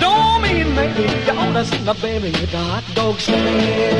Don't 0.00 0.42
mean 0.42 0.74
maybe. 0.74 1.18
To 1.48 1.64
see 1.64 1.82
my 1.82 1.92
baby 1.94 2.28
at 2.28 2.50
the 2.50 2.58
hot 2.58 2.84
dog 2.94 3.18
stand. 3.18 3.96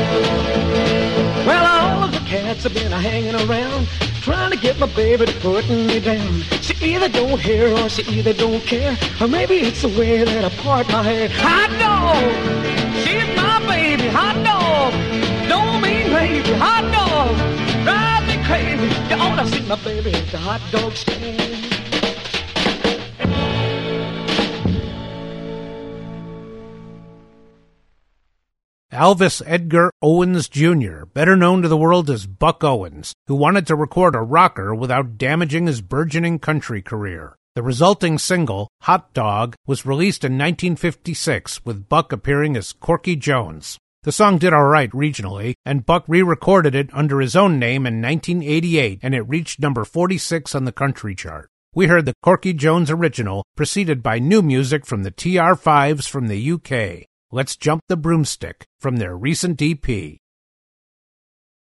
Well, 1.45 1.65
all 1.65 2.03
of 2.03 2.11
the 2.11 2.19
cats 2.19 2.63
have 2.63 2.73
been 2.73 2.91
hanging 2.91 3.35
around, 3.35 3.87
trying 4.29 4.51
to 4.51 4.57
get 4.57 4.77
my 4.77 4.85
baby 4.95 5.25
to 5.25 5.33
putting 5.39 5.87
me 5.87 5.99
down. 5.99 6.41
She 6.61 6.75
either 6.93 7.09
don't 7.09 7.39
hear 7.39 7.73
or 7.73 7.89
she 7.89 8.03
either 8.15 8.33
don't 8.33 8.61
care, 8.61 8.95
or 9.19 9.27
maybe 9.27 9.55
it's 9.55 9.81
the 9.81 9.87
way 9.99 10.23
that 10.23 10.45
I 10.45 10.49
part 10.61 10.87
my 10.89 11.01
hair. 11.01 11.29
Hot 11.31 11.71
dog, 11.85 12.29
she's 13.01 13.27
my 13.35 13.57
baby. 13.67 14.07
Hot 14.09 14.37
dog, 14.45 14.93
don't 15.49 15.81
mean 15.81 16.13
maybe. 16.13 16.53
Hot 16.59 16.85
dog, 16.97 17.33
drive 17.83 18.27
me 18.29 18.37
crazy. 18.45 18.89
You 19.09 19.15
ought 19.19 19.39
to 19.39 19.47
see 19.47 19.63
my 19.67 19.77
baby 19.77 20.13
at 20.13 20.27
the 20.27 20.37
hot 20.37 20.61
dog 20.71 20.93
stand. 20.93 21.88
Alvis 28.99 29.41
Edgar 29.45 29.93
Owens 30.01 30.49
Jr., 30.49 31.05
better 31.05 31.37
known 31.37 31.61
to 31.61 31.69
the 31.69 31.77
world 31.77 32.09
as 32.09 32.27
Buck 32.27 32.65
Owens, 32.65 33.13
who 33.27 33.35
wanted 33.35 33.65
to 33.67 33.75
record 33.77 34.13
a 34.13 34.19
rocker 34.19 34.75
without 34.75 35.17
damaging 35.17 35.67
his 35.67 35.79
burgeoning 35.79 36.37
country 36.37 36.81
career. 36.81 37.37
The 37.55 37.63
resulting 37.63 38.17
single, 38.17 38.67
Hot 38.81 39.13
Dog, 39.13 39.55
was 39.65 39.85
released 39.85 40.25
in 40.25 40.33
1956 40.33 41.63
with 41.63 41.87
Buck 41.87 42.11
appearing 42.11 42.57
as 42.57 42.73
Corky 42.73 43.15
Jones. 43.15 43.77
The 44.03 44.11
song 44.11 44.37
did 44.37 44.51
alright 44.51 44.91
regionally, 44.91 45.53
and 45.65 45.85
Buck 45.85 46.03
re-recorded 46.09 46.75
it 46.75 46.89
under 46.91 47.21
his 47.21 47.37
own 47.37 47.57
name 47.57 47.85
in 47.85 48.01
1988 48.01 48.99
and 49.01 49.15
it 49.15 49.21
reached 49.21 49.61
number 49.61 49.85
46 49.85 50.53
on 50.53 50.65
the 50.65 50.73
country 50.73 51.15
chart. 51.15 51.47
We 51.73 51.87
heard 51.87 52.05
the 52.05 52.15
Corky 52.21 52.51
Jones 52.51 52.91
original, 52.91 53.45
preceded 53.55 54.03
by 54.03 54.19
new 54.19 54.41
music 54.41 54.85
from 54.85 55.03
the 55.03 55.11
TR5s 55.11 56.09
from 56.09 56.27
the 56.27 56.51
UK. 56.51 57.08
Let's 57.31 57.55
Jump 57.55 57.83
the 57.87 57.95
Broomstick 57.95 58.65
from 58.79 58.97
their 58.97 59.15
recent 59.15 59.61
EP. 59.61 60.17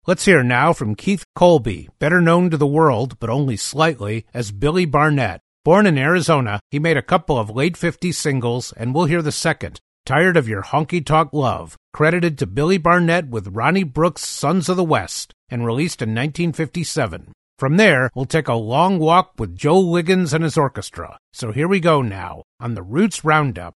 Let's 0.06 0.26
hear 0.26 0.44
now 0.44 0.74
from 0.74 0.94
Keith 0.94 1.24
Colby, 1.34 1.90
better 1.98 2.22
known 2.22 2.52
to 2.52 2.58
the 2.58 2.68
world, 2.68 3.18
but 3.20 3.32
only 3.32 3.58
slightly, 3.58 4.28
as 4.32 4.52
Billy 4.52 4.86
Barnett. 4.86 5.42
Born 5.64 5.88
in 5.88 5.98
Arizona, 5.98 6.60
he 6.70 6.78
made 6.78 6.98
a 6.98 7.02
couple 7.02 7.40
of 7.40 7.50
late 7.50 7.74
50s 7.74 8.14
singles, 8.14 8.74
and 8.74 8.94
we'll 8.94 9.06
hear 9.06 9.24
the 9.24 9.32
second, 9.32 9.80
Tired 10.06 10.38
of 10.38 10.48
Your 10.48 10.62
Honky 10.62 11.04
Tonk 11.04 11.34
Love, 11.34 11.76
credited 11.94 12.38
to 12.38 12.46
Billy 12.46 12.78
Barnett 12.78 13.30
with 13.30 13.48
Ronnie 13.48 13.82
Brooks' 13.82 14.24
Sons 14.24 14.70
of 14.70 14.78
the 14.78 14.84
West, 14.84 15.34
and 15.50 15.66
released 15.66 16.00
in 16.00 16.10
1957. 16.10 17.32
From 17.58 17.78
there, 17.78 18.12
we'll 18.14 18.26
take 18.26 18.48
a 18.48 18.54
long 18.54 19.00
walk 19.00 19.32
with 19.40 19.56
Joe 19.56 19.80
Liggins 19.80 20.32
and 20.32 20.44
his 20.44 20.60
orchestra. 20.60 21.18
So 21.34 21.52
here 21.52 21.68
we 21.68 21.80
go 21.80 22.04
now, 22.04 22.44
on 22.60 22.76
the 22.76 22.84
Roots 22.84 23.26
Roundup. 23.26 23.74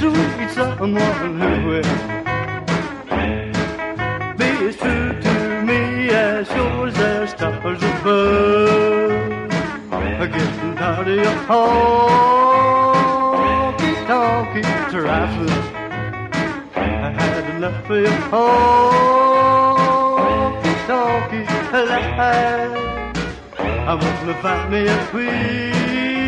sweet 0.00 0.50
someone 0.50 0.94
who 1.40 1.50
will 1.68 1.90
be 4.38 4.50
as 4.68 4.74
true 4.76 5.12
to 5.26 5.34
me 5.68 5.80
as 6.10 6.46
yours 6.50 6.96
as 6.98 7.30
stars 7.30 7.82
above. 7.82 9.12
I 9.92 10.26
Getting 10.26 10.74
tired 10.76 11.08
of 11.08 11.16
your 11.16 11.36
tonky 11.46 12.51
trifling. 15.22 15.64
I 16.74 17.10
had 17.18 17.44
enough 17.54 17.90
of 17.90 17.96
your 17.96 18.16
honky 18.32 19.44
tonky 20.88 21.42
life. 21.88 22.76
I'm 23.88 23.98
gonna 24.00 24.36
find 24.42 24.64
me 24.72 24.80
a 24.86 24.96
sweet, 25.10 26.22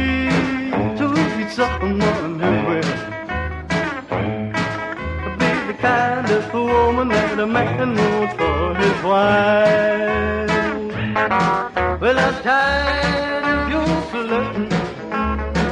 sweet 0.99 1.51
someone 1.51 2.35
who 2.41 2.53
will 2.69 2.93
be 5.41 5.51
the 5.69 5.77
kind 5.81 6.29
of 6.31 6.43
woman 6.53 7.09
that 7.09 7.39
a 7.39 7.47
man 7.47 7.89
wants 7.97 8.35
for 8.39 8.75
his 8.83 8.99
wife. 9.11 10.53
Well, 12.01 12.19
I'm 12.19 12.37
tired 12.43 13.45
of 13.55 13.61
you 13.73 13.83
flirting 14.11 14.71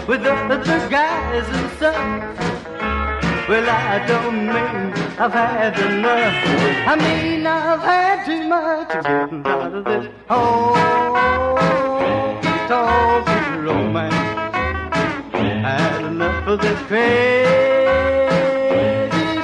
with 0.08 0.22
other 0.26 0.80
guys 0.88 1.46
and 1.48 1.70
stuff. 1.76 2.51
Well, 3.52 3.68
I 3.68 4.00
don't 4.06 4.46
mean 4.46 4.94
I've 5.20 5.34
had 5.34 5.78
enough. 5.78 6.34
I 6.88 6.96
mean 6.96 7.46
I've 7.46 7.82
had 7.82 8.24
too 8.24 8.48
much 8.48 8.94
of 8.96 9.04
getting 9.04 9.46
out 9.46 9.74
of 9.74 9.84
this 9.84 10.06
honky 10.26 11.68
tonk 12.66 13.26
romance. 13.62 14.14
Had 15.34 16.02
enough 16.06 16.46
of 16.48 16.62
this 16.62 16.80
crazy 16.88 17.12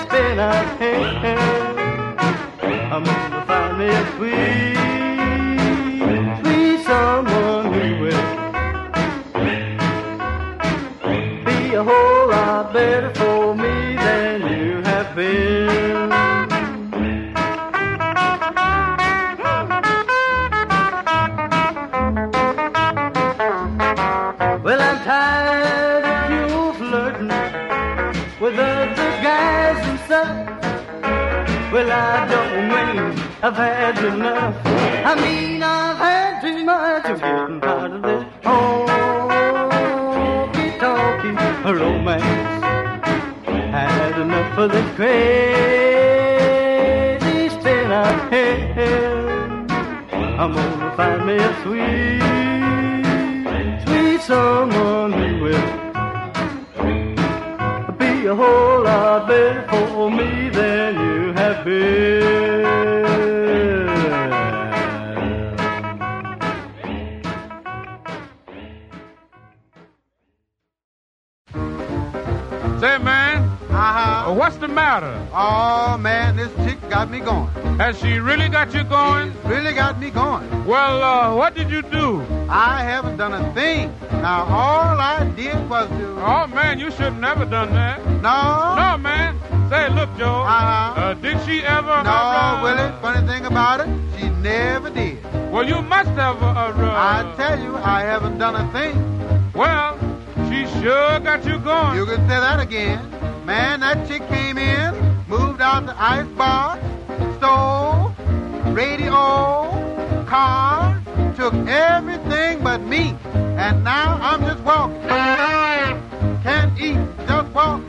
spin 0.04 0.38
I 0.40 0.54
had. 0.80 2.18
I'm 2.90 3.04
gonna 3.04 3.44
find 3.44 3.76
me 3.78 3.88
a 3.88 4.02
sweet, 4.16 4.78
I've 33.49 33.57
had 33.57 33.96
enough. 34.05 34.55
I 34.66 35.14
mean 35.14 35.62
I've 35.62 35.96
had 35.96 36.42
too 36.42 36.64
much 36.66 37.07
of 37.07 37.18
getting 37.18 37.61
tired 37.62 37.92
of 37.92 38.03
this 38.03 38.24
honky 38.42 38.99
romance. 41.64 42.62
Had 43.46 44.20
enough 44.20 44.59
of 44.59 44.70
the 44.70 44.82
crazy 44.96 45.09
spin 47.49 47.90
I 47.90 48.12
had. 48.28 49.72
I'm 50.38 50.53
gonna 50.53 50.92
find 50.94 51.24
me 51.26 51.36
a 51.38 51.53
sweet, 51.62 52.20
sweet 53.86 54.20
someone 54.20 55.12
who 55.12 55.28
will 55.44 55.68
be 57.96 58.26
a 58.26 58.34
whole 58.34 58.82
lot 58.84 59.26
better 59.26 59.64
for 59.70 60.11
me 60.11 60.51
than 60.51 61.01
you 61.01 61.32
have 61.32 61.64
been. 61.64 62.38
Say, 72.81 72.97
man, 72.99 73.43
Uh-huh. 73.70 74.33
what's 74.35 74.57
the 74.57 74.68
matter? 74.68 75.12
Oh, 75.35 75.99
man, 75.99 76.37
this 76.37 76.51
chick 76.64 76.79
got 76.89 77.11
me 77.11 77.18
going. 77.20 77.49
Has 77.79 77.99
she 77.99 78.18
really 78.18 78.49
got 78.49 78.72
you 78.72 78.85
going? 78.85 79.33
Really 79.45 79.72
got 79.74 79.99
me 80.01 80.11
going. 80.11 80.47
Well, 80.64 81.03
uh, 81.03 81.35
what 81.37 81.55
did 81.57 81.70
you 81.70 81.83
do? 81.83 82.22
I 82.49 82.83
haven't 82.83 83.16
done 83.16 83.35
a 83.35 83.53
thing. 83.53 83.93
Now, 84.22 84.45
all 84.45 84.99
I 85.01 85.24
did 85.37 85.59
was 85.68 85.89
to... 85.89 86.07
Oh, 86.24 86.47
man, 86.47 86.79
you 86.79 86.91
should 86.93 87.16
never 87.18 87.45
done 87.45 87.72
that. 87.74 87.99
No? 88.22 88.74
No, 88.79 88.97
man. 88.99 89.35
Say, 89.70 89.89
look, 89.91 90.11
Joe. 90.16 90.43
Uh-huh. 90.47 91.01
Uh, 91.01 91.14
did 91.14 91.39
she 91.45 91.62
ever? 91.62 92.03
No, 92.05 92.11
uh, 92.11 92.61
Willie, 92.62 92.93
funny 93.03 93.26
thing 93.26 93.45
about 93.45 93.81
it, 93.81 93.89
she 94.16 94.29
never 94.31 94.89
did. 94.91 95.18
Well, 95.53 95.66
you 95.66 95.83
must 95.83 96.11
have. 96.11 96.41
Uh, 96.43 96.47
uh, 96.47 96.95
I 96.95 97.35
tell 97.37 97.59
you, 97.61 97.76
I 97.76 98.01
haven't 98.03 98.39
done 98.39 98.55
a 98.57 98.66
thing. 98.72 98.95
Well, 99.53 99.99
she 100.49 100.66
sure 100.80 101.20
got 101.20 101.44
you 101.44 101.59
going. 101.59 101.96
You 101.96 102.07
can 102.07 102.20
say 102.28 102.38
that 102.40 102.61
again. 102.61 102.99
Man, 103.44 103.80
that 103.80 104.09
chick 104.09 104.26
came 104.28 104.57
in, 104.59 104.94
moved 105.28 105.61
out 105.61 105.86
the 105.86 105.94
ice 106.01 106.26
box, 106.36 106.80
stove, 107.36 108.14
radio, 108.74 109.14
car, 110.26 111.01
took 111.36 111.55
everything 111.68 112.62
but 112.62 112.80
me. 112.82 113.14
And 113.34 113.84
now 113.84 114.18
I'm 114.20 114.40
just 114.40 114.62
walking. 114.62 115.03
Can't 116.42 116.80
eat, 116.80 116.99
just 117.26 117.53
walking. 117.55 117.88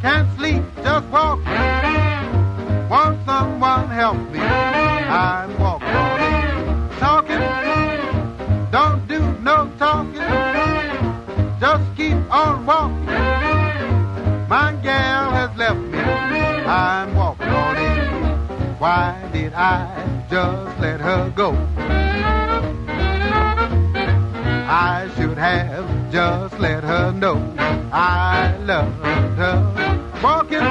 Can't 0.00 0.28
sleep, 0.36 0.62
just 0.82 1.06
walking. 1.08 1.44
Want 2.88 3.24
someone 3.24 3.88
help 3.88 4.18
me? 4.30 4.40
I'm 4.40 5.58
walking. 5.58 6.98
Talking, 6.98 7.40
don't 8.70 9.06
do 9.08 9.20
no 9.42 9.70
talking. 9.78 10.45
On 12.36 12.66
walking. 12.66 13.06
My 14.46 14.78
gal 14.82 15.30
has 15.30 15.56
left 15.56 15.78
me. 15.78 15.98
I'm 15.98 17.14
walking 17.14 17.48
on 17.48 17.76
in. 17.78 18.76
Why 18.78 19.26
did 19.32 19.54
I 19.54 19.88
just 20.28 20.78
let 20.78 21.00
her 21.00 21.32
go? 21.34 21.52
I 24.68 25.08
should 25.16 25.38
have 25.38 26.12
just 26.12 26.58
let 26.60 26.84
her 26.84 27.10
know 27.10 27.38
I 27.90 28.54
loved 28.66 29.02
her. 29.40 30.10
Walking, 30.22 30.66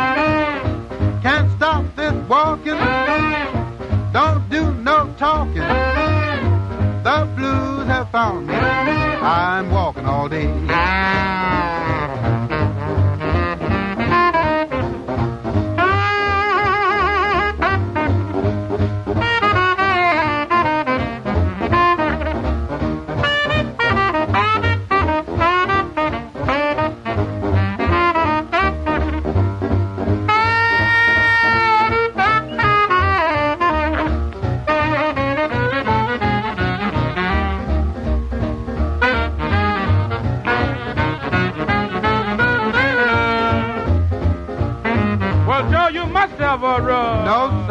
can't 1.23 1.51
stop 1.57 1.83
this 1.95 2.13
walking. 2.29 2.77
Don't 4.13 4.47
do 4.51 4.71
no 4.83 5.11
talking. 5.17 6.04
The 7.05 7.29
blues 7.35 7.85
have 7.85 8.09
found 8.09 8.47
me. 8.47 8.55
I'm 8.55 9.69
walking 9.69 10.07
all 10.07 10.27
day. 10.27 10.47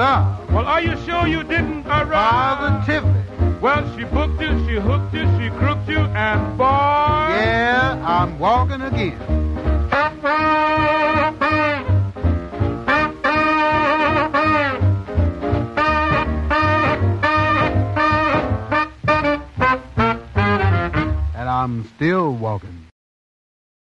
Well, 0.05 0.67
are 0.67 0.83
you 0.83 0.97
sure 1.07 1.27
you 1.27 1.43
didn't? 1.45 1.87
Uh, 1.87 2.05
Positively. 2.05 3.23
Well, 3.63 3.81
she 3.97 4.05
booked 4.05 4.39
you, 4.39 4.49
she 4.67 4.75
hooked 4.75 5.15
you, 5.15 5.25
she 5.41 5.49
crooked 5.57 5.89
you, 5.89 5.97
and 5.97 6.59
boy. 6.59 6.65
Yeah, 6.65 8.03
I'm 8.05 8.39
walking 8.39 8.83
again. 8.83 9.34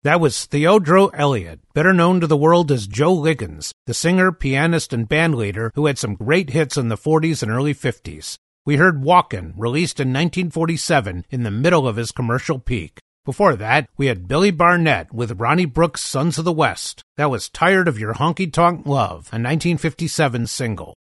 That 0.07 0.21
was 0.21 0.45
Theodore 0.45 1.11
Elliott, 1.17 1.59
better 1.75 1.93
known 1.93 2.21
to 2.21 2.29
the 2.29 2.37
world 2.37 2.71
as 2.71 2.87
Joe 2.87 3.13
Liggins, 3.13 3.73
the 3.87 3.93
singer, 3.93 4.31
pianist, 4.31 4.93
and 4.93 5.09
bandleader 5.09 5.73
who 5.75 5.87
had 5.87 5.99
some 5.99 6.15
great 6.15 6.51
hits 6.51 6.77
in 6.77 6.87
the 6.87 6.97
40s 6.97 7.43
and 7.43 7.51
early 7.51 7.75
50s. 7.75 8.37
We 8.65 8.77
heard 8.77 9.03
Walkin', 9.03 9.55
released 9.57 9.99
in 9.99 10.11
1947 10.11 11.25
in 11.29 11.43
the 11.43 11.51
middle 11.51 11.89
of 11.89 11.97
his 11.97 12.13
commercial 12.13 12.61
peak. 12.61 13.01
Before 13.25 13.57
that, 13.57 13.89
we 13.97 14.07
had 14.07 14.29
Billy 14.29 14.53
Barnett 14.53 15.13
with 15.13 15.41
Ronnie 15.41 15.65
Brooks' 15.65 16.03
Sons 16.03 16.39
of 16.39 16.45
the 16.45 16.53
West. 16.53 17.03
That 17.17 17.33
was 17.33 17.49
Tired 17.49 17.89
of 17.89 17.99
Your 17.99 18.15
Honky 18.15 18.53
Tonk 18.53 18.87
Love, 18.87 19.27
a 19.33 19.43
1957 19.43 20.47
single. 20.47 20.95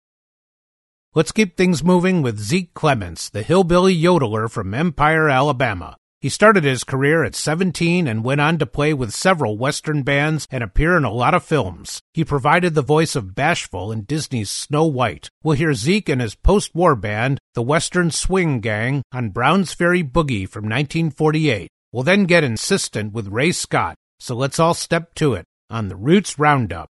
Let's 1.15 1.31
keep 1.31 1.57
things 1.57 1.85
moving 1.85 2.23
with 2.23 2.41
Zeke 2.41 2.75
Clements, 2.75 3.31
the 3.31 3.45
hillbilly 3.45 3.97
yodeler 3.97 4.51
from 4.51 4.75
Empire, 4.75 5.29
Alabama. 5.29 5.97
He 6.27 6.31
started 6.31 6.64
his 6.64 6.83
career 6.83 7.22
at 7.22 7.37
17 7.37 8.09
and 8.09 8.24
went 8.24 8.41
on 8.41 8.59
to 8.59 8.66
play 8.66 8.93
with 8.93 9.14
several 9.14 9.57
Western 9.57 10.03
bands 10.03 10.49
and 10.51 10.64
appear 10.64 10.97
in 10.97 11.05
a 11.05 11.12
lot 11.12 11.35
of 11.35 11.45
films. 11.45 12.03
He 12.14 12.24
provided 12.24 12.74
the 12.74 12.83
voice 12.83 13.14
of 13.14 13.37
Bashful 13.37 13.93
in 13.93 14.03
Disney's 14.03 14.51
Snow 14.51 14.87
White. 14.87 15.31
We'll 15.45 15.55
hear 15.55 15.72
Zeke 15.72 16.09
and 16.09 16.20
his 16.20 16.35
post 16.35 16.74
war 16.74 16.97
band, 16.97 17.39
the 17.55 17.62
Western 17.62 18.11
Swing 18.11 18.59
Gang, 18.59 19.05
on 19.12 19.31
Brown's 19.31 19.72
Ferry 19.72 20.03
Boogie 20.03 20.49
from 20.49 20.64
1948. 20.64 21.70
We'll 21.93 22.03
then 22.03 22.24
get 22.24 22.43
insistent 22.43 23.12
with 23.12 23.29
Ray 23.29 23.53
Scott, 23.53 23.95
so 24.18 24.35
let's 24.35 24.59
all 24.59 24.74
step 24.74 25.14
to 25.14 25.35
it 25.35 25.45
on 25.70 25.87
the 25.87 25.95
Roots 25.95 26.41
Roundup. 26.41 26.89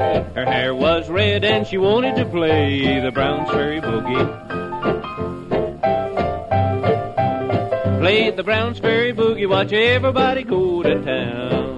Her 0.00 0.46
hair 0.46 0.74
was 0.74 1.10
red 1.10 1.44
and 1.44 1.66
she 1.66 1.76
wanted 1.76 2.16
to 2.16 2.24
play 2.24 3.00
the 3.00 3.10
Browns 3.10 3.50
Ferry 3.50 3.82
Boogie. 3.82 4.48
Play 8.00 8.30
the 8.30 8.42
Browns 8.42 8.78
Ferry 8.78 9.12
Boogie, 9.12 9.46
watch 9.46 9.74
everybody 9.74 10.42
go 10.42 10.82
to 10.82 11.04
town. 11.04 11.69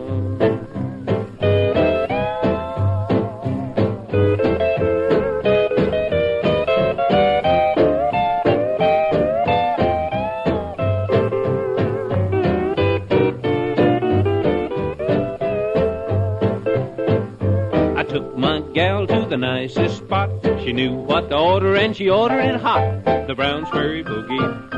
Nicest 19.53 19.99
spot. 19.99 20.31
She 20.65 20.73
knew 20.73 20.95
what 20.95 21.29
to 21.29 21.37
order 21.37 21.77
and 21.77 21.95
she 21.95 22.09
ordered 22.09 22.41
it 22.41 22.59
hot. 22.59 23.05
The 23.27 23.35
Browns 23.35 23.69
Ferry 23.69 24.03
Boogie. 24.03 24.71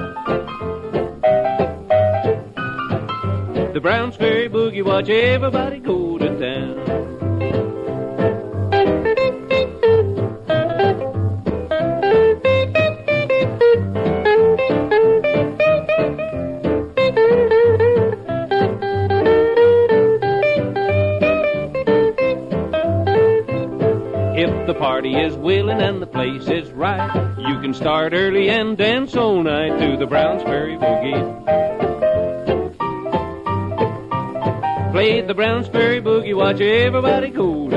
The 3.73 3.81
Browns 3.81 4.17
Ferry 4.17 4.49
Boogie, 4.49 4.85
watch 4.85 5.09
everybody 5.09 5.79
go 5.79 6.04
start 27.75 28.13
early 28.13 28.49
and 28.51 28.77
dance 28.77 29.17
all 29.17 29.43
night 29.43 29.79
to 29.81 29.97
the 29.97 30.07
Browns 30.07 30.43
Ferry 30.45 30.77
Boogie. 30.77 31.43
Play 34.93 35.21
the 35.23 35.35
Browns 35.35 35.67
Ferry 35.69 36.01
Boogie, 36.01 36.37
watch 36.37 36.61
everybody 36.61 37.33
to 37.33 37.71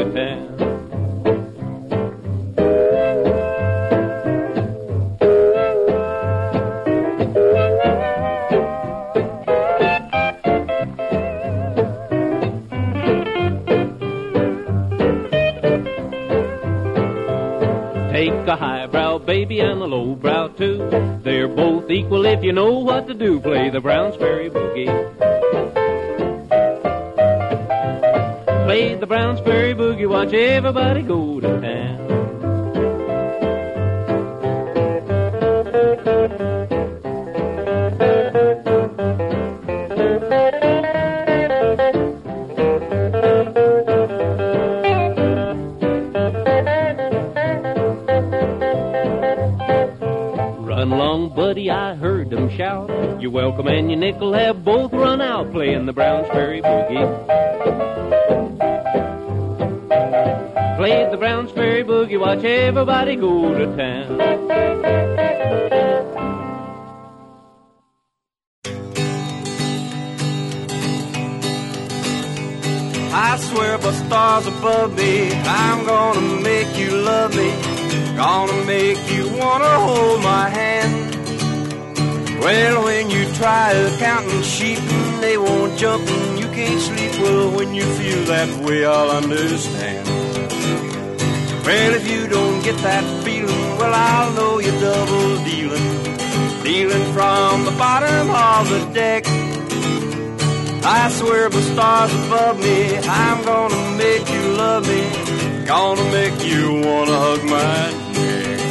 if 22.37 22.43
you 22.43 22.53
know 22.53 22.79
what 22.79 23.07
to 23.07 23.15
do. 23.15 23.39
Play 23.39 23.71
the 23.71 23.81
Browns 23.81 24.15
Ferry 24.15 24.49
Boogie. 24.49 24.85
Play 28.65 28.95
the 28.95 29.07
Browns 29.07 29.39
Ferry 29.39 29.73
Boogie, 29.73 30.07
watch 30.07 30.33
everybody 30.33 31.01
go 31.01 31.39
to 31.39 31.61
town. 31.61 31.76
Buddy, 51.37 51.69
I 51.69 51.93
heard 51.93 52.31
them 52.31 52.49
shout. 52.57 52.89
Your 53.21 53.29
welcome 53.29 53.67
and 53.67 53.91
your 53.91 53.99
nickel 53.99 54.33
have 54.33 54.65
both 54.65 54.91
run 54.91 55.21
out 55.21 55.51
playing 55.51 55.85
the 55.85 55.93
Browns 55.93 56.27
Ferry 56.29 56.63
Boogie. 56.63 57.27
Played 60.77 61.11
the 61.11 61.17
Browns 61.17 61.51
Ferry 61.51 61.83
Boogie, 61.83 62.19
watch 62.19 62.43
everybody 62.43 63.17
go 63.17 63.53
to 63.53 63.67
town. 63.77 64.19
I 73.13 73.37
swear 73.37 73.77
by 73.77 73.91
stars 73.91 74.47
above 74.47 74.97
me, 74.97 75.31
I'm 75.33 75.85
gonna 75.85 76.41
make 76.41 76.75
you 76.79 76.97
love 76.97 77.35
me. 77.35 77.51
Gonna 78.17 78.65
make 78.65 78.97
you 79.11 79.29
wanna 79.37 79.79
hold 79.81 80.23
my 80.23 80.49
hand. 80.49 80.76
Well, 82.47 82.85
when 82.85 83.09
you 83.09 83.25
try 83.33 83.73
counting 83.99 84.41
sheep 84.41 84.79
and 84.79 85.21
they 85.21 85.37
won't 85.37 85.77
jump 85.77 86.07
and 86.07 86.39
you 86.39 86.47
can't 86.47 86.79
sleep, 86.79 87.11
well, 87.21 87.51
when 87.51 87.75
you 87.75 87.83
feel 87.83 88.23
that 88.23 88.63
way, 88.63 88.85
I'll 88.85 89.11
understand. 89.11 90.07
Well, 91.65 91.93
if 91.93 92.09
you 92.09 92.25
don't 92.29 92.63
get 92.63 92.77
that 92.83 93.03
feeling, 93.25 93.77
well, 93.77 93.93
I'll 93.93 94.31
know 94.31 94.59
you're 94.59 94.79
double 94.79 95.43
dealing. 95.43 95.87
Dealing 96.63 97.11
from 97.11 97.65
the 97.65 97.75
bottom 97.77 98.29
of 98.31 98.69
the 98.69 98.93
deck. 98.93 99.25
I 100.85 101.09
swear 101.19 101.49
by 101.49 101.55
the 101.57 101.63
stars 101.73 102.13
above 102.13 102.61
me, 102.61 102.97
I'm 102.97 103.43
gonna 103.43 103.97
make 103.97 104.25
you 104.29 104.43
love 104.53 104.87
me. 104.87 105.65
Gonna 105.65 106.11
make 106.13 106.41
you 106.45 106.79
wanna 106.79 107.17
hug 107.25 107.43
my 107.43 107.91
neck. 108.13 108.67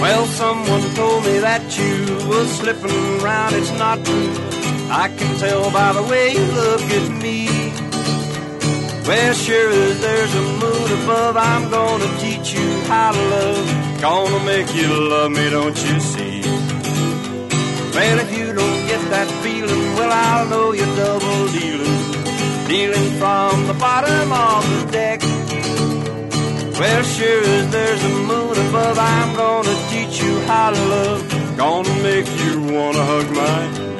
Well, 0.00 0.24
someone 0.24 0.82
told 0.94 1.24
me 1.26 1.38
that 1.40 1.61
you 1.82 2.28
was 2.28 2.48
slipping 2.58 3.20
around, 3.20 3.54
it's 3.54 3.72
not 3.72 4.04
true. 4.04 4.32
I 4.90 5.08
can 5.16 5.38
tell 5.38 5.70
by 5.70 5.92
the 5.92 6.02
way 6.02 6.32
you 6.32 6.44
look 6.60 6.82
at 6.98 7.22
me. 7.22 7.48
Well, 9.06 9.34
sure 9.34 9.70
as 9.70 10.00
there's 10.00 10.34
a 10.34 10.42
moon 10.62 11.02
above, 11.02 11.36
I'm 11.36 11.70
gonna 11.70 12.10
teach 12.18 12.54
you 12.54 12.68
how 12.82 13.12
to 13.12 13.22
love. 13.34 14.00
Gonna 14.00 14.44
make 14.44 14.72
you 14.74 14.88
love 15.10 15.32
me, 15.32 15.50
don't 15.50 15.76
you 15.86 16.00
see? 16.00 16.40
Well, 17.96 18.18
if 18.20 18.30
you 18.38 18.52
don't 18.52 18.86
get 18.86 19.02
that 19.10 19.28
feeling, 19.42 19.84
well, 19.96 20.12
I'll 20.12 20.48
know 20.48 20.72
you're 20.72 20.96
double 20.96 21.48
dealing. 21.58 22.00
Dealing 22.68 23.10
from 23.18 23.66
the 23.66 23.74
bottom 23.74 24.32
of 24.32 24.62
the 24.70 24.92
deck. 24.92 25.20
Well, 26.80 27.02
sure 27.02 27.42
as 27.42 27.70
there's 27.70 28.04
a 28.04 28.08
moon 28.08 28.56
above, 28.68 28.98
I'm 28.98 29.36
gonna 29.36 29.76
teach 29.90 30.22
you 30.22 30.40
how 30.40 30.70
to 30.70 30.80
love. 30.94 31.31
Gonna 31.56 32.02
make 32.02 32.26
you 32.40 32.60
wanna 32.72 33.04
hug 33.04 33.30
my 33.34 33.92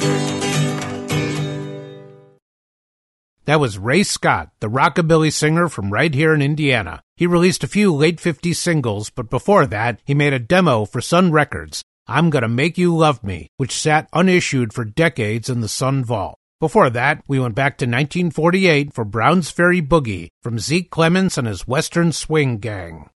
That 3.45 3.59
was 3.59 3.77
Ray 3.77 4.05
Scott, 4.05 4.51
the 4.61 4.71
rockabilly 4.71 5.33
singer 5.33 5.69
from 5.69 5.93
right 5.93 6.15
here 6.15 6.33
in 6.33 6.41
Indiana. 6.41 7.03
He 7.17 7.27
released 7.27 7.65
a 7.65 7.69
few 7.69 7.93
late 7.93 8.19
50s 8.19 8.57
singles, 8.57 9.11
but 9.11 9.31
before 9.31 9.67
that, 9.67 10.01
he 10.05 10.15
made 10.15 10.33
a 10.33 10.39
demo 10.39 10.85
for 10.85 11.01
Sun 11.01 11.33
Records, 11.33 11.83
I'm 12.07 12.31
Gonna 12.31 12.49
Make 12.49 12.79
You 12.79 12.97
Love 12.97 13.25
Me, 13.25 13.49
which 13.57 13.75
sat 13.75 14.09
unissued 14.13 14.73
for 14.73 14.85
decades 14.85 15.51
in 15.51 15.61
the 15.61 15.69
Sun 15.69 16.05
Vault. 16.05 16.37
Before 16.61 16.91
that, 16.91 17.25
we 17.27 17.41
went 17.41 17.57
back 17.57 17.77
to 17.79 17.85
1948 17.85 18.95
for 18.95 19.05
Browns 19.05 19.51
Ferry 19.51 19.83
Boogie 19.83 20.29
from 20.41 20.61
Zeke 20.61 20.91
Clements 20.91 21.37
and 21.37 21.49
his 21.49 21.67
Western 21.67 22.13
Swing 22.13 22.59
Gang. 22.59 23.11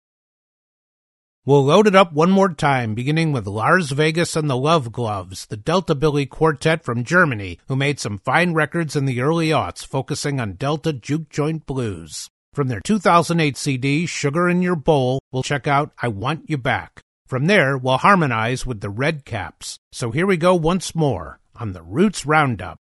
We'll 1.47 1.65
load 1.65 1.87
it 1.87 1.95
up 1.95 2.11
one 2.15 2.31
more 2.31 2.49
time, 2.49 2.95
beginning 2.95 3.33
with 3.33 3.47
Lars 3.47 3.91
Vegas 3.91 4.35
and 4.35 4.49
the 4.49 4.57
Love 4.57 4.91
Gloves, 4.93 5.45
the 5.45 5.59
Delta 5.59 5.95
Billy 5.95 6.25
quartet 6.25 6.83
from 6.83 7.05
Germany, 7.05 7.59
who 7.69 7.77
made 7.77 8.01
some 8.01 8.17
fine 8.17 8.55
records 8.55 8.97
in 8.97 9.05
the 9.05 9.21
early 9.21 9.49
aughts, 9.49 9.85
focusing 9.85 10.41
on 10.41 10.55
Delta 10.55 10.95
juke 10.95 11.29
joint 11.29 11.67
blues. 11.67 12.31
From 12.55 12.69
their 12.69 12.81
2008 12.81 13.59
CD, 13.59 14.07
Sugar 14.07 14.49
in 14.49 14.63
Your 14.63 14.75
Bowl, 14.75 15.21
we'll 15.33 15.43
check 15.43 15.67
out 15.67 15.93
I 16.01 16.09
Want 16.09 16.49
You 16.49 16.57
Back. 16.57 17.03
From 17.27 17.45
there, 17.45 17.77
we'll 17.77 17.99
harmonize 17.99 18.65
with 18.65 18.81
the 18.81 18.89
Red 18.89 19.27
Caps. 19.27 19.79
So 19.93 20.13
here 20.13 20.27
we 20.27 20.39
go 20.39 20.55
once 20.55 20.95
more 20.95 21.41
on 21.57 21.73
the 21.73 21.83
Roots 21.83 22.25
Roundup. 22.25 22.79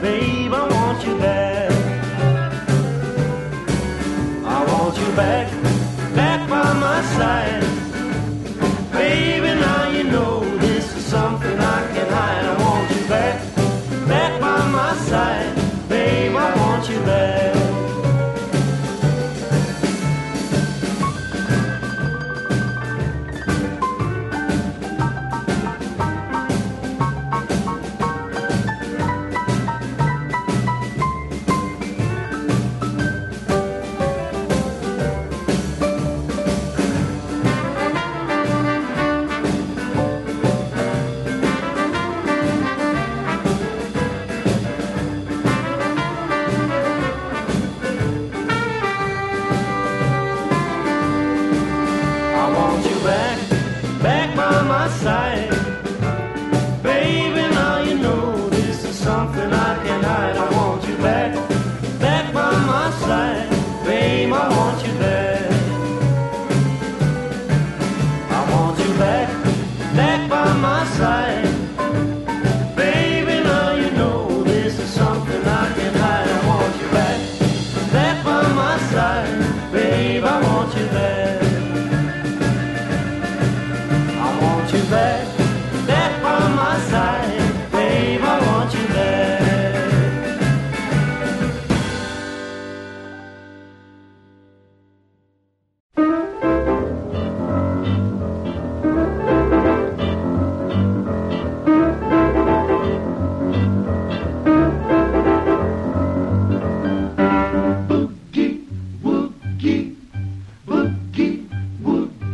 Babe, 0.00 0.54
I 0.54 0.69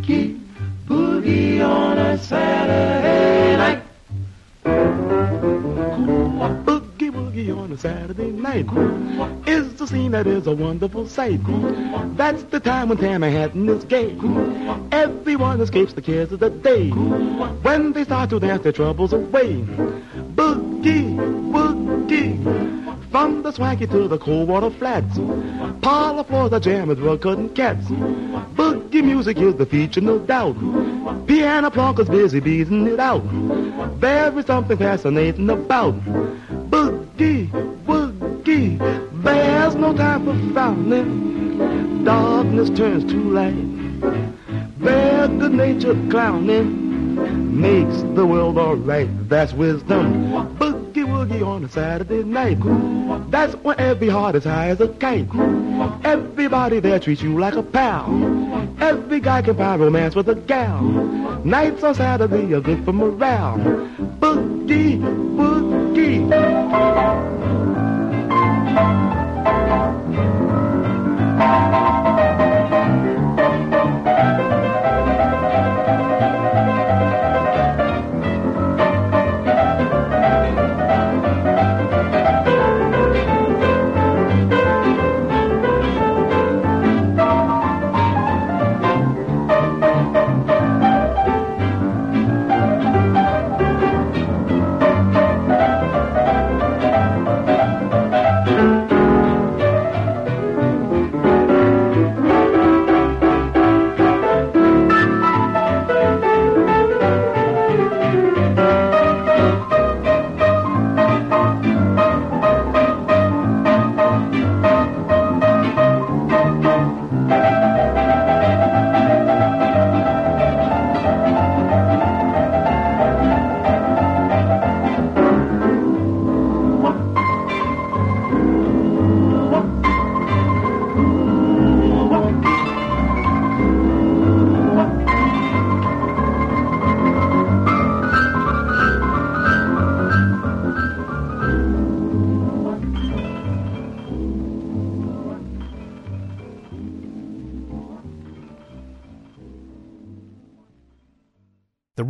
Boogie 0.07 1.61
on 1.67 1.99
a 1.99 2.17
Saturday 2.17 3.57
night. 3.57 3.83
Boogie 6.65 7.57
on 7.57 7.73
a 7.73 7.77
Saturday 7.77 8.31
night 8.31 8.67
is 9.49 9.75
the 9.75 9.87
scene 9.89 10.13
that 10.13 10.29
is 10.29 10.47
a 10.47 10.55
wonderful 10.55 11.09
sight. 11.09 11.41
That's 12.17 12.45
the 12.45 12.61
time 12.61 12.91
when 12.91 13.01
Manhattan 13.21 13.69
is 13.69 13.85
gay. 13.85 14.17
Everyone 14.93 15.61
escapes 15.61 15.95
the 15.95 16.03
cares 16.03 16.31
of 16.31 16.39
the 16.39 16.51
day. 16.51 16.91
When 16.91 17.93
they 17.93 18.05
start 18.05 18.31
to 18.31 18.39
dance 18.39 18.63
their 18.63 18.71
troubles 18.71 19.13
away. 19.13 19.55
Boogie, 20.37 21.17
boogie. 21.51 22.86
From 23.17 23.43
the 23.43 23.51
swanky 23.51 23.87
to 23.87 24.09
the 24.09 24.19
cold 24.19 24.47
water 24.47 24.69
flats. 24.69 25.19
Parlor 25.81 26.23
floors 26.25 26.53
are 26.53 26.61
jammed 26.61 26.99
with 26.99 27.23
cutting 27.23 27.49
cats. 27.49 27.87
Boogie 27.87 29.03
music 29.03 29.39
is 29.39 29.55
the 29.55 29.65
feature, 29.65 30.03
no 30.03 30.19
doubt. 30.19 30.55
Piano 31.27 31.71
plunkers 31.71 32.11
busy 32.11 32.41
beating 32.41 32.87
it 32.87 33.01
out. 33.01 33.23
There 34.03 34.39
is 34.39 34.45
something 34.45 34.77
fascinating 34.77 35.49
about 35.49 35.99
boogie, 36.69 37.49
boogie. 37.87 38.77
There's 39.23 39.75
no 39.77 39.97
time 39.97 40.27
for 40.27 40.53
frowning. 40.53 42.05
Darkness 42.05 42.69
turns 42.69 43.11
to 43.11 43.17
light. 43.17 44.79
Their 44.79 45.29
good-natured 45.29 46.11
clowning 46.11 47.59
makes 47.63 48.03
the 48.15 48.27
world 48.27 48.59
alright. 48.59 49.09
That's 49.31 49.55
wisdom. 49.55 50.59
Boogie 50.59 50.76
woogie 51.27 51.47
on 51.47 51.65
a 51.65 51.69
Saturday 51.69 52.23
night. 52.23 52.59
That's 53.31 53.55
when 53.57 53.79
every 53.79 54.09
heart 54.09 54.35
is 54.37 54.45
high 54.45 54.69
as 54.69 54.81
a 54.81 54.89
kite. 54.89 55.29
Everybody 56.05 56.81
there 56.81 56.99
treats 57.01 57.23
you 57.23 57.39
like 57.39 57.55
a 57.55 57.63
pal. 57.63 58.07
Every 58.81 59.21
guy 59.21 59.43
can 59.43 59.57
find 59.57 59.81
romance 59.81 60.15
with 60.15 60.29
a 60.29 60.35
gal. 60.35 60.83
Nights 61.45 61.83
on 61.83 61.95
Saturday 61.95 62.55
are 62.55 62.61
good 62.61 62.85
for 62.85 62.93
morale. 62.93 63.59
Boogie, 64.19 64.99
boogie. 65.37 66.67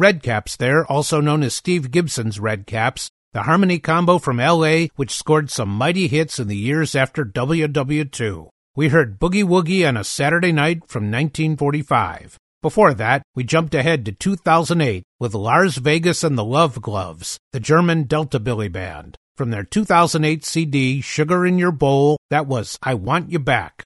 Redcaps 0.06 0.56
there, 0.56 0.86
also 0.86 1.20
known 1.20 1.42
as 1.42 1.52
Steve 1.52 1.90
Gibson's 1.90 2.38
Redcaps, 2.38 3.10
the 3.32 3.42
harmony 3.42 3.80
combo 3.80 4.20
from 4.20 4.36
LA 4.36 4.86
which 4.94 5.10
scored 5.10 5.50
some 5.50 5.68
mighty 5.68 6.06
hits 6.06 6.38
in 6.38 6.46
the 6.46 6.56
years 6.56 6.94
after 6.94 7.24
WW2. 7.24 8.48
We 8.76 8.90
heard 8.90 9.18
Boogie 9.18 9.42
Woogie 9.42 9.88
on 9.88 9.96
a 9.96 10.04
Saturday 10.04 10.52
night 10.52 10.86
from 10.86 11.10
1945. 11.10 12.38
Before 12.62 12.94
that, 12.94 13.22
we 13.34 13.42
jumped 13.42 13.74
ahead 13.74 14.04
to 14.04 14.12
2008 14.12 15.02
with 15.18 15.34
Lars 15.34 15.78
Vegas 15.78 16.22
and 16.22 16.38
the 16.38 16.44
Love 16.44 16.80
Gloves, 16.80 17.40
the 17.52 17.58
German 17.58 18.04
Delta 18.04 18.38
Billy 18.38 18.68
Band. 18.68 19.16
From 19.34 19.50
their 19.50 19.64
2008 19.64 20.44
CD, 20.44 21.00
Sugar 21.00 21.44
in 21.44 21.58
Your 21.58 21.72
Bowl, 21.72 22.16
that 22.30 22.46
was 22.46 22.78
I 22.80 22.94
Want 22.94 23.32
You 23.32 23.40
Back. 23.40 23.82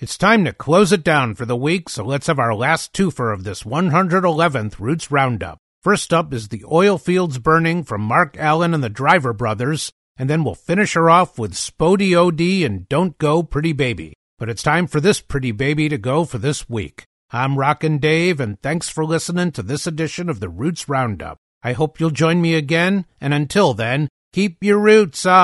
It's 0.00 0.16
time 0.16 0.44
to 0.44 0.52
close 0.52 0.92
it 0.92 1.02
down 1.02 1.34
for 1.34 1.44
the 1.44 1.56
week, 1.56 1.88
so 1.88 2.04
let's 2.04 2.28
have 2.28 2.38
our 2.38 2.54
last 2.54 2.92
twofer 2.92 3.34
of 3.34 3.42
this 3.42 3.64
111th 3.64 4.78
Roots 4.78 5.10
Roundup. 5.10 5.58
First 5.82 6.14
up 6.14 6.32
is 6.32 6.50
The 6.50 6.64
Oil 6.70 6.98
Fields 6.98 7.40
Burning 7.40 7.82
from 7.82 8.02
Mark 8.02 8.36
Allen 8.38 8.74
and 8.74 8.84
the 8.84 8.88
Driver 8.88 9.32
Brothers, 9.32 9.90
and 10.16 10.30
then 10.30 10.44
we'll 10.44 10.54
finish 10.54 10.92
her 10.94 11.10
off 11.10 11.36
with 11.36 11.54
Spo-Dee-O-Dee 11.54 12.64
and 12.64 12.88
Don't 12.88 13.18
Go 13.18 13.42
Pretty 13.42 13.72
Baby. 13.72 14.14
But 14.38 14.48
it's 14.48 14.62
time 14.62 14.86
for 14.86 15.00
this 15.00 15.20
pretty 15.20 15.50
baby 15.50 15.88
to 15.88 15.98
go 15.98 16.24
for 16.24 16.38
this 16.38 16.68
week. 16.68 17.02
I'm 17.32 17.58
Rockin' 17.58 17.98
Dave, 17.98 18.38
and 18.38 18.62
thanks 18.62 18.88
for 18.88 19.04
listening 19.04 19.50
to 19.50 19.64
this 19.64 19.84
edition 19.84 20.28
of 20.28 20.38
the 20.38 20.48
Roots 20.48 20.88
Roundup. 20.88 21.38
I 21.64 21.72
hope 21.72 21.98
you'll 21.98 22.10
join 22.10 22.40
me 22.40 22.54
again, 22.54 23.04
and 23.20 23.34
until 23.34 23.74
then, 23.74 24.08
keep 24.32 24.62
your 24.62 24.78
roots 24.78 25.26
on. 25.26 25.38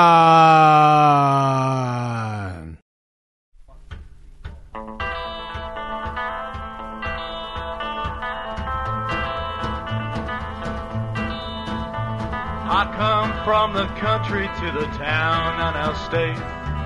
I 12.76 12.92
come 12.96 13.30
from 13.44 13.72
the 13.72 13.86
country 14.00 14.48
to 14.48 14.72
the 14.72 14.86
town, 14.98 15.60
and 15.60 15.76
I'll 15.78 15.94
stay. 15.94 16.34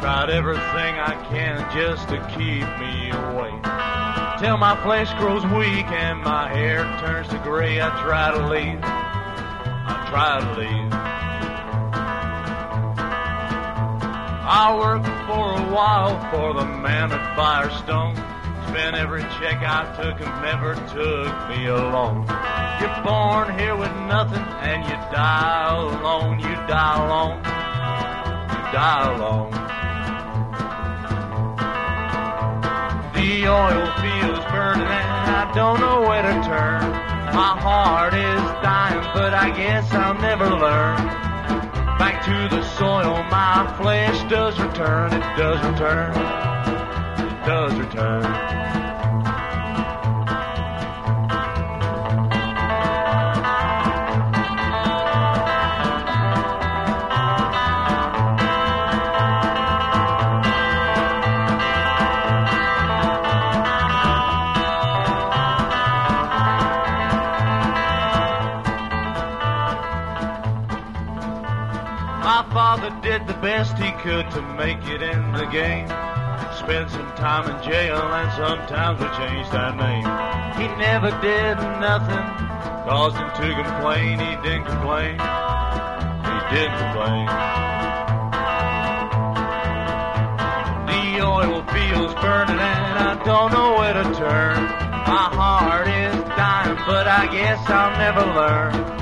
Tried 0.03 0.29
everything 0.29 0.99
I 1.01 1.17
can 1.31 1.65
just 1.75 2.11
to 2.11 2.19
keep 2.29 2.69
me 2.77 3.09
away. 3.09 3.59
Till 4.39 4.59
my 4.59 4.79
flesh 4.83 5.11
grows 5.15 5.45
weak 5.45 5.87
and 5.87 6.21
my 6.21 6.47
hair 6.47 6.85
turns 7.01 7.29
to 7.29 7.39
gray, 7.39 7.81
I 7.81 7.89
try 8.03 8.31
to 8.33 8.47
leave. 8.49 8.81
I 8.85 10.07
try 10.11 10.41
to 10.41 10.61
leave. 10.61 10.93
I 14.45 14.77
worked 14.79 15.07
for 15.27 15.59
a 15.59 15.75
while 15.75 16.21
for 16.31 16.53
the 16.53 16.67
man 16.67 17.13
at 17.13 17.35
Firestone. 17.35 18.15
spent 18.69 18.95
every 18.95 19.23
check 19.41 19.63
I 19.63 19.91
took 19.97 20.21
and 20.21 20.43
never 20.43 20.75
took 20.93 21.49
me 21.49 21.65
along. 21.65 22.29
You're 22.81 23.03
born 23.03 23.59
here 23.59 23.77
with 23.77 23.93
nothing 24.07 24.45
and 24.63 24.85
you 24.85 24.97
die 25.11 25.75
alone. 25.75 26.39
You 26.39 26.55
die 26.69 27.05
alone. 27.05 27.39
You 28.53 28.63
die 28.73 29.15
alone. 29.15 29.51
The 33.15 33.49
oil 33.49 33.87
fields 34.01 34.45
burning 34.53 34.87
and 34.87 35.31
I 35.35 35.51
don't 35.55 35.81
know 35.81 36.03
where 36.03 36.23
to 36.23 36.35
turn. 36.47 36.83
My 37.35 37.59
heart 37.61 38.15
is 38.15 38.43
dying, 38.63 39.03
but 39.13 39.35
I 39.35 39.51
guess 39.51 39.93
I'll 39.93 40.15
never 40.15 40.49
learn. 40.49 40.99
Back 41.99 42.25
to 42.27 42.55
the 42.55 42.63
soil, 42.77 43.25
my 43.25 43.75
flesh 43.77 44.31
does 44.31 44.59
return. 44.61 45.13
It 45.13 45.37
does 45.37 45.65
return. 45.67 46.13
It 47.27 47.47
does 47.47 47.75
return. 47.75 48.68
Father 72.89 73.01
did 73.03 73.27
the 73.27 73.35
best 73.35 73.77
he 73.77 73.91
could 74.01 74.31
to 74.31 74.41
make 74.57 74.83
it 74.89 75.03
in 75.03 75.33
the 75.33 75.45
game. 75.47 75.89
Spent 76.57 76.91
some 76.91 77.13
time 77.17 77.45
in 77.51 77.63
jail 77.63 77.97
and 77.97 78.33
sometimes 78.33 78.99
we 79.01 79.07
changed 79.17 79.55
our 79.55 79.75
name. 79.77 80.09
He 80.57 80.69
never 80.81 81.11
did 81.21 81.57
nothing, 81.81 82.25
caused 82.89 83.17
him 83.17 83.29
to 83.29 83.63
complain. 83.63 84.19
He 84.19 84.37
didn't 84.41 84.65
complain. 84.65 85.21
He 85.21 86.39
didn't 86.55 86.79
complain. 86.81 87.27
The 90.89 91.27
oil 91.27 91.63
fields 91.69 92.15
burning 92.15 92.57
and 92.57 92.99
I 92.99 93.21
don't 93.25 93.53
know 93.53 93.75
where 93.77 93.93
to 93.93 94.05
turn. 94.15 94.65
My 94.65 95.29
heart 95.37 95.89
is 95.89 96.15
dying, 96.37 96.77
but 96.87 97.07
I 97.07 97.27
guess 97.31 97.69
I'll 97.69 97.99
never 97.99 98.25
learn. 98.33 98.98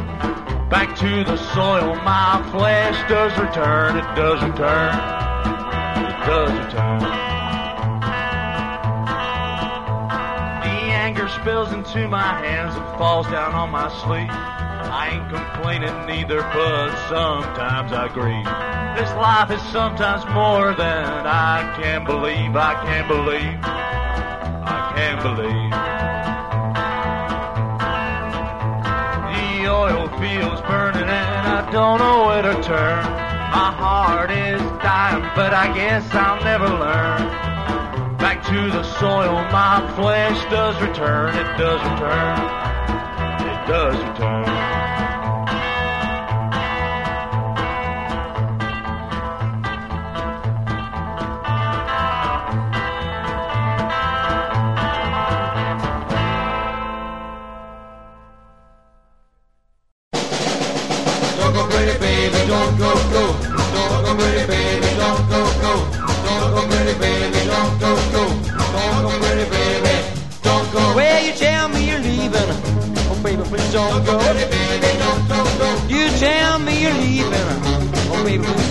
Back 0.68 0.96
to 0.98 1.22
the 1.22 1.36
soil, 1.54 1.94
my 2.02 2.44
flesh 2.50 3.08
does 3.08 3.30
return. 3.38 3.96
It 3.96 4.16
does 4.16 4.42
return. 4.42 4.94
It 6.02 6.26
does 6.26 6.50
return. 6.50 6.98
The 10.62 10.76
anger 10.90 11.28
spills 11.28 11.72
into 11.72 12.08
my 12.08 12.44
hands 12.44 12.74
and 12.74 12.98
falls 12.98 13.28
down 13.28 13.54
on 13.54 13.70
my 13.70 13.88
sleeve. 14.02 14.28
I 14.28 15.10
ain't 15.12 15.30
complaining 15.30 16.04
neither, 16.04 16.42
but 16.42 16.90
sometimes 17.08 17.92
I 17.92 18.08
grieve. 18.08 18.44
This 18.98 19.14
life 19.14 19.52
is 19.52 19.62
sometimes 19.70 20.24
more 20.34 20.74
than 20.74 21.26
I 21.26 21.78
can 21.80 22.04
believe. 22.04 22.56
I 22.56 22.74
can 22.82 23.06
believe. 23.06 23.60
I 23.62 24.92
can 24.96 25.22
believe. 25.22 25.85
Oil 30.42 30.60
burning 30.62 31.02
and 31.02 31.46
I 31.46 31.70
don't 31.70 31.98
know 31.98 32.26
where 32.26 32.42
to 32.42 32.54
turn. 32.62 33.04
My 33.04 33.72
heart 33.72 34.30
is 34.30 34.60
dying, 34.82 35.22
but 35.34 35.54
I 35.54 35.72
guess 35.74 36.04
I'll 36.12 36.42
never 36.44 36.68
learn. 36.68 38.16
Back 38.18 38.44
to 38.46 38.70
the 38.70 38.82
soil, 38.98 39.34
my 39.52 39.92
flesh 39.96 40.42
does 40.50 40.80
return. 40.82 41.34
It 41.36 41.58
does 41.58 41.80
return. 41.90 42.38
It 43.46 43.68
does 43.68 43.96
return. 43.96 44.75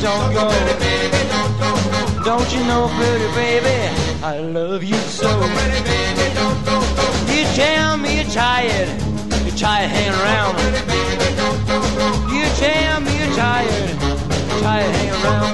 Don't 0.05 0.33
go. 0.33 0.45
Don't 2.23 2.49
you 2.53 2.61
know, 2.69 2.87
pretty 2.97 3.29
baby, 3.33 3.77
I 4.21 4.37
love 4.39 4.83
you 4.83 4.99
so. 5.19 5.29
You 7.33 7.43
tell 7.55 7.97
me 7.97 8.17
you're 8.17 8.31
tired. 8.31 8.89
You're 9.45 9.57
tired 9.57 9.89
hanging 9.95 10.17
around. 10.21 10.53
You 12.35 12.45
tell 12.61 12.99
me 13.01 13.11
you're 13.19 13.35
tired. 13.35 13.89
You're 14.49 14.61
tired 14.61 14.93
hanging 14.97 15.19
around. 15.23 15.53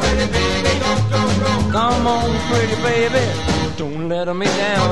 Come 1.71 2.07
on, 2.07 2.29
pretty 2.49 2.77
baby, 2.83 3.23
don't 3.77 4.09
let 4.09 4.27
me 4.35 4.47
down. 4.47 4.91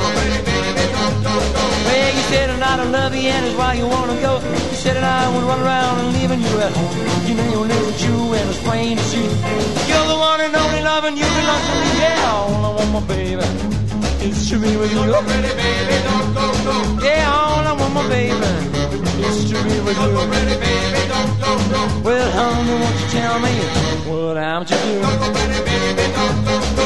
Well, 1.89 2.11
you 2.15 2.23
said 2.31 2.47
that 2.53 2.61
I 2.61 2.77
don't 2.77 2.91
love 2.91 3.15
you 3.15 3.29
and 3.33 3.45
it's 3.47 3.57
why 3.57 3.73
you 3.73 3.87
wanna 3.87 4.17
go. 4.21 4.33
You 4.71 4.77
said 4.83 4.95
that 4.95 5.03
I 5.03 5.25
would 5.33 5.45
run 5.49 5.59
around 5.65 5.95
and 6.01 6.09
leaving 6.13 6.41
you 6.41 6.53
at 6.61 6.71
home. 6.71 6.93
You 7.27 7.33
know 7.33 7.47
you 7.55 7.61
live 7.65 7.89
you 8.05 8.15
and 8.37 8.45
it's 8.49 8.61
plain 8.61 8.97
to 8.97 9.03
see. 9.03 9.25
You're 9.89 10.07
the 10.13 10.17
one 10.29 10.39
and 10.41 10.53
only 10.55 10.81
love 10.81 11.03
and 11.09 11.17
you 11.17 11.25
belong 11.25 11.61
to 11.67 11.73
me. 11.81 11.89
Yeah, 12.05 12.29
all 12.29 12.65
I 12.65 12.71
want, 12.77 12.89
my 12.93 13.01
baby, 13.09 13.47
is 14.21 14.37
to 14.49 14.55
be 14.61 14.71
with 14.77 14.91
you. 14.93 15.01
Don't 15.01 15.25
go 15.25 15.33
ready, 15.33 15.51
baby, 15.61 15.97
don't 16.09 16.29
go, 16.37 16.45
go. 16.67 16.75
Yeah, 17.05 17.33
all 17.33 17.65
I 17.65 17.73
want, 17.79 17.93
my 17.97 18.03
baby, 18.07 18.51
is 19.25 19.49
to 19.49 19.57
be 19.65 19.75
with 19.85 19.97
you. 19.97 20.09
Don't 20.09 20.13
go 20.13 20.23
ready, 20.29 20.55
baby, 20.61 21.01
don't 21.13 21.33
go, 21.41 21.51
go. 21.73 21.81
Well, 22.05 22.29
honey, 22.37 22.75
won't 22.81 22.97
you 23.01 23.07
tell 23.17 23.37
me 23.45 23.53
what 24.09 24.37
I'm 24.37 24.63
to 24.65 24.75
do? 24.85 24.93
Well, 25.01 26.78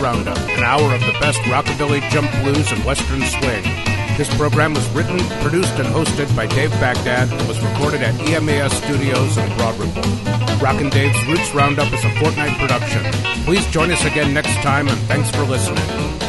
Roundup, 0.00 0.38
an 0.38 0.64
hour 0.64 0.94
of 0.94 1.00
the 1.00 1.16
best 1.20 1.40
rockabilly, 1.42 2.00
jump 2.10 2.30
blues, 2.42 2.70
and 2.70 2.84
western 2.84 3.22
swing. 3.22 3.62
This 4.16 4.32
program 4.36 4.74
was 4.74 4.88
written, 4.90 5.18
produced, 5.40 5.74
and 5.74 5.88
hosted 5.88 6.34
by 6.34 6.46
Dave 6.46 6.70
Baghdad 6.72 7.32
and 7.32 7.48
was 7.48 7.60
recorded 7.60 8.02
at 8.02 8.14
EMAS 8.14 8.72
Studios 8.82 9.36
in 9.36 9.56
Broad 9.56 9.78
Ripple. 9.78 10.02
Rockin' 10.58 10.90
Dave's 10.90 11.24
Roots 11.26 11.54
Roundup 11.54 11.92
is 11.92 12.04
a 12.04 12.10
fortnight 12.18 12.58
production. 12.58 13.04
Please 13.44 13.64
join 13.68 13.90
us 13.90 14.04
again 14.04 14.34
next 14.34 14.54
time, 14.56 14.88
and 14.88 14.98
thanks 15.02 15.30
for 15.30 15.42
listening. 15.42 16.27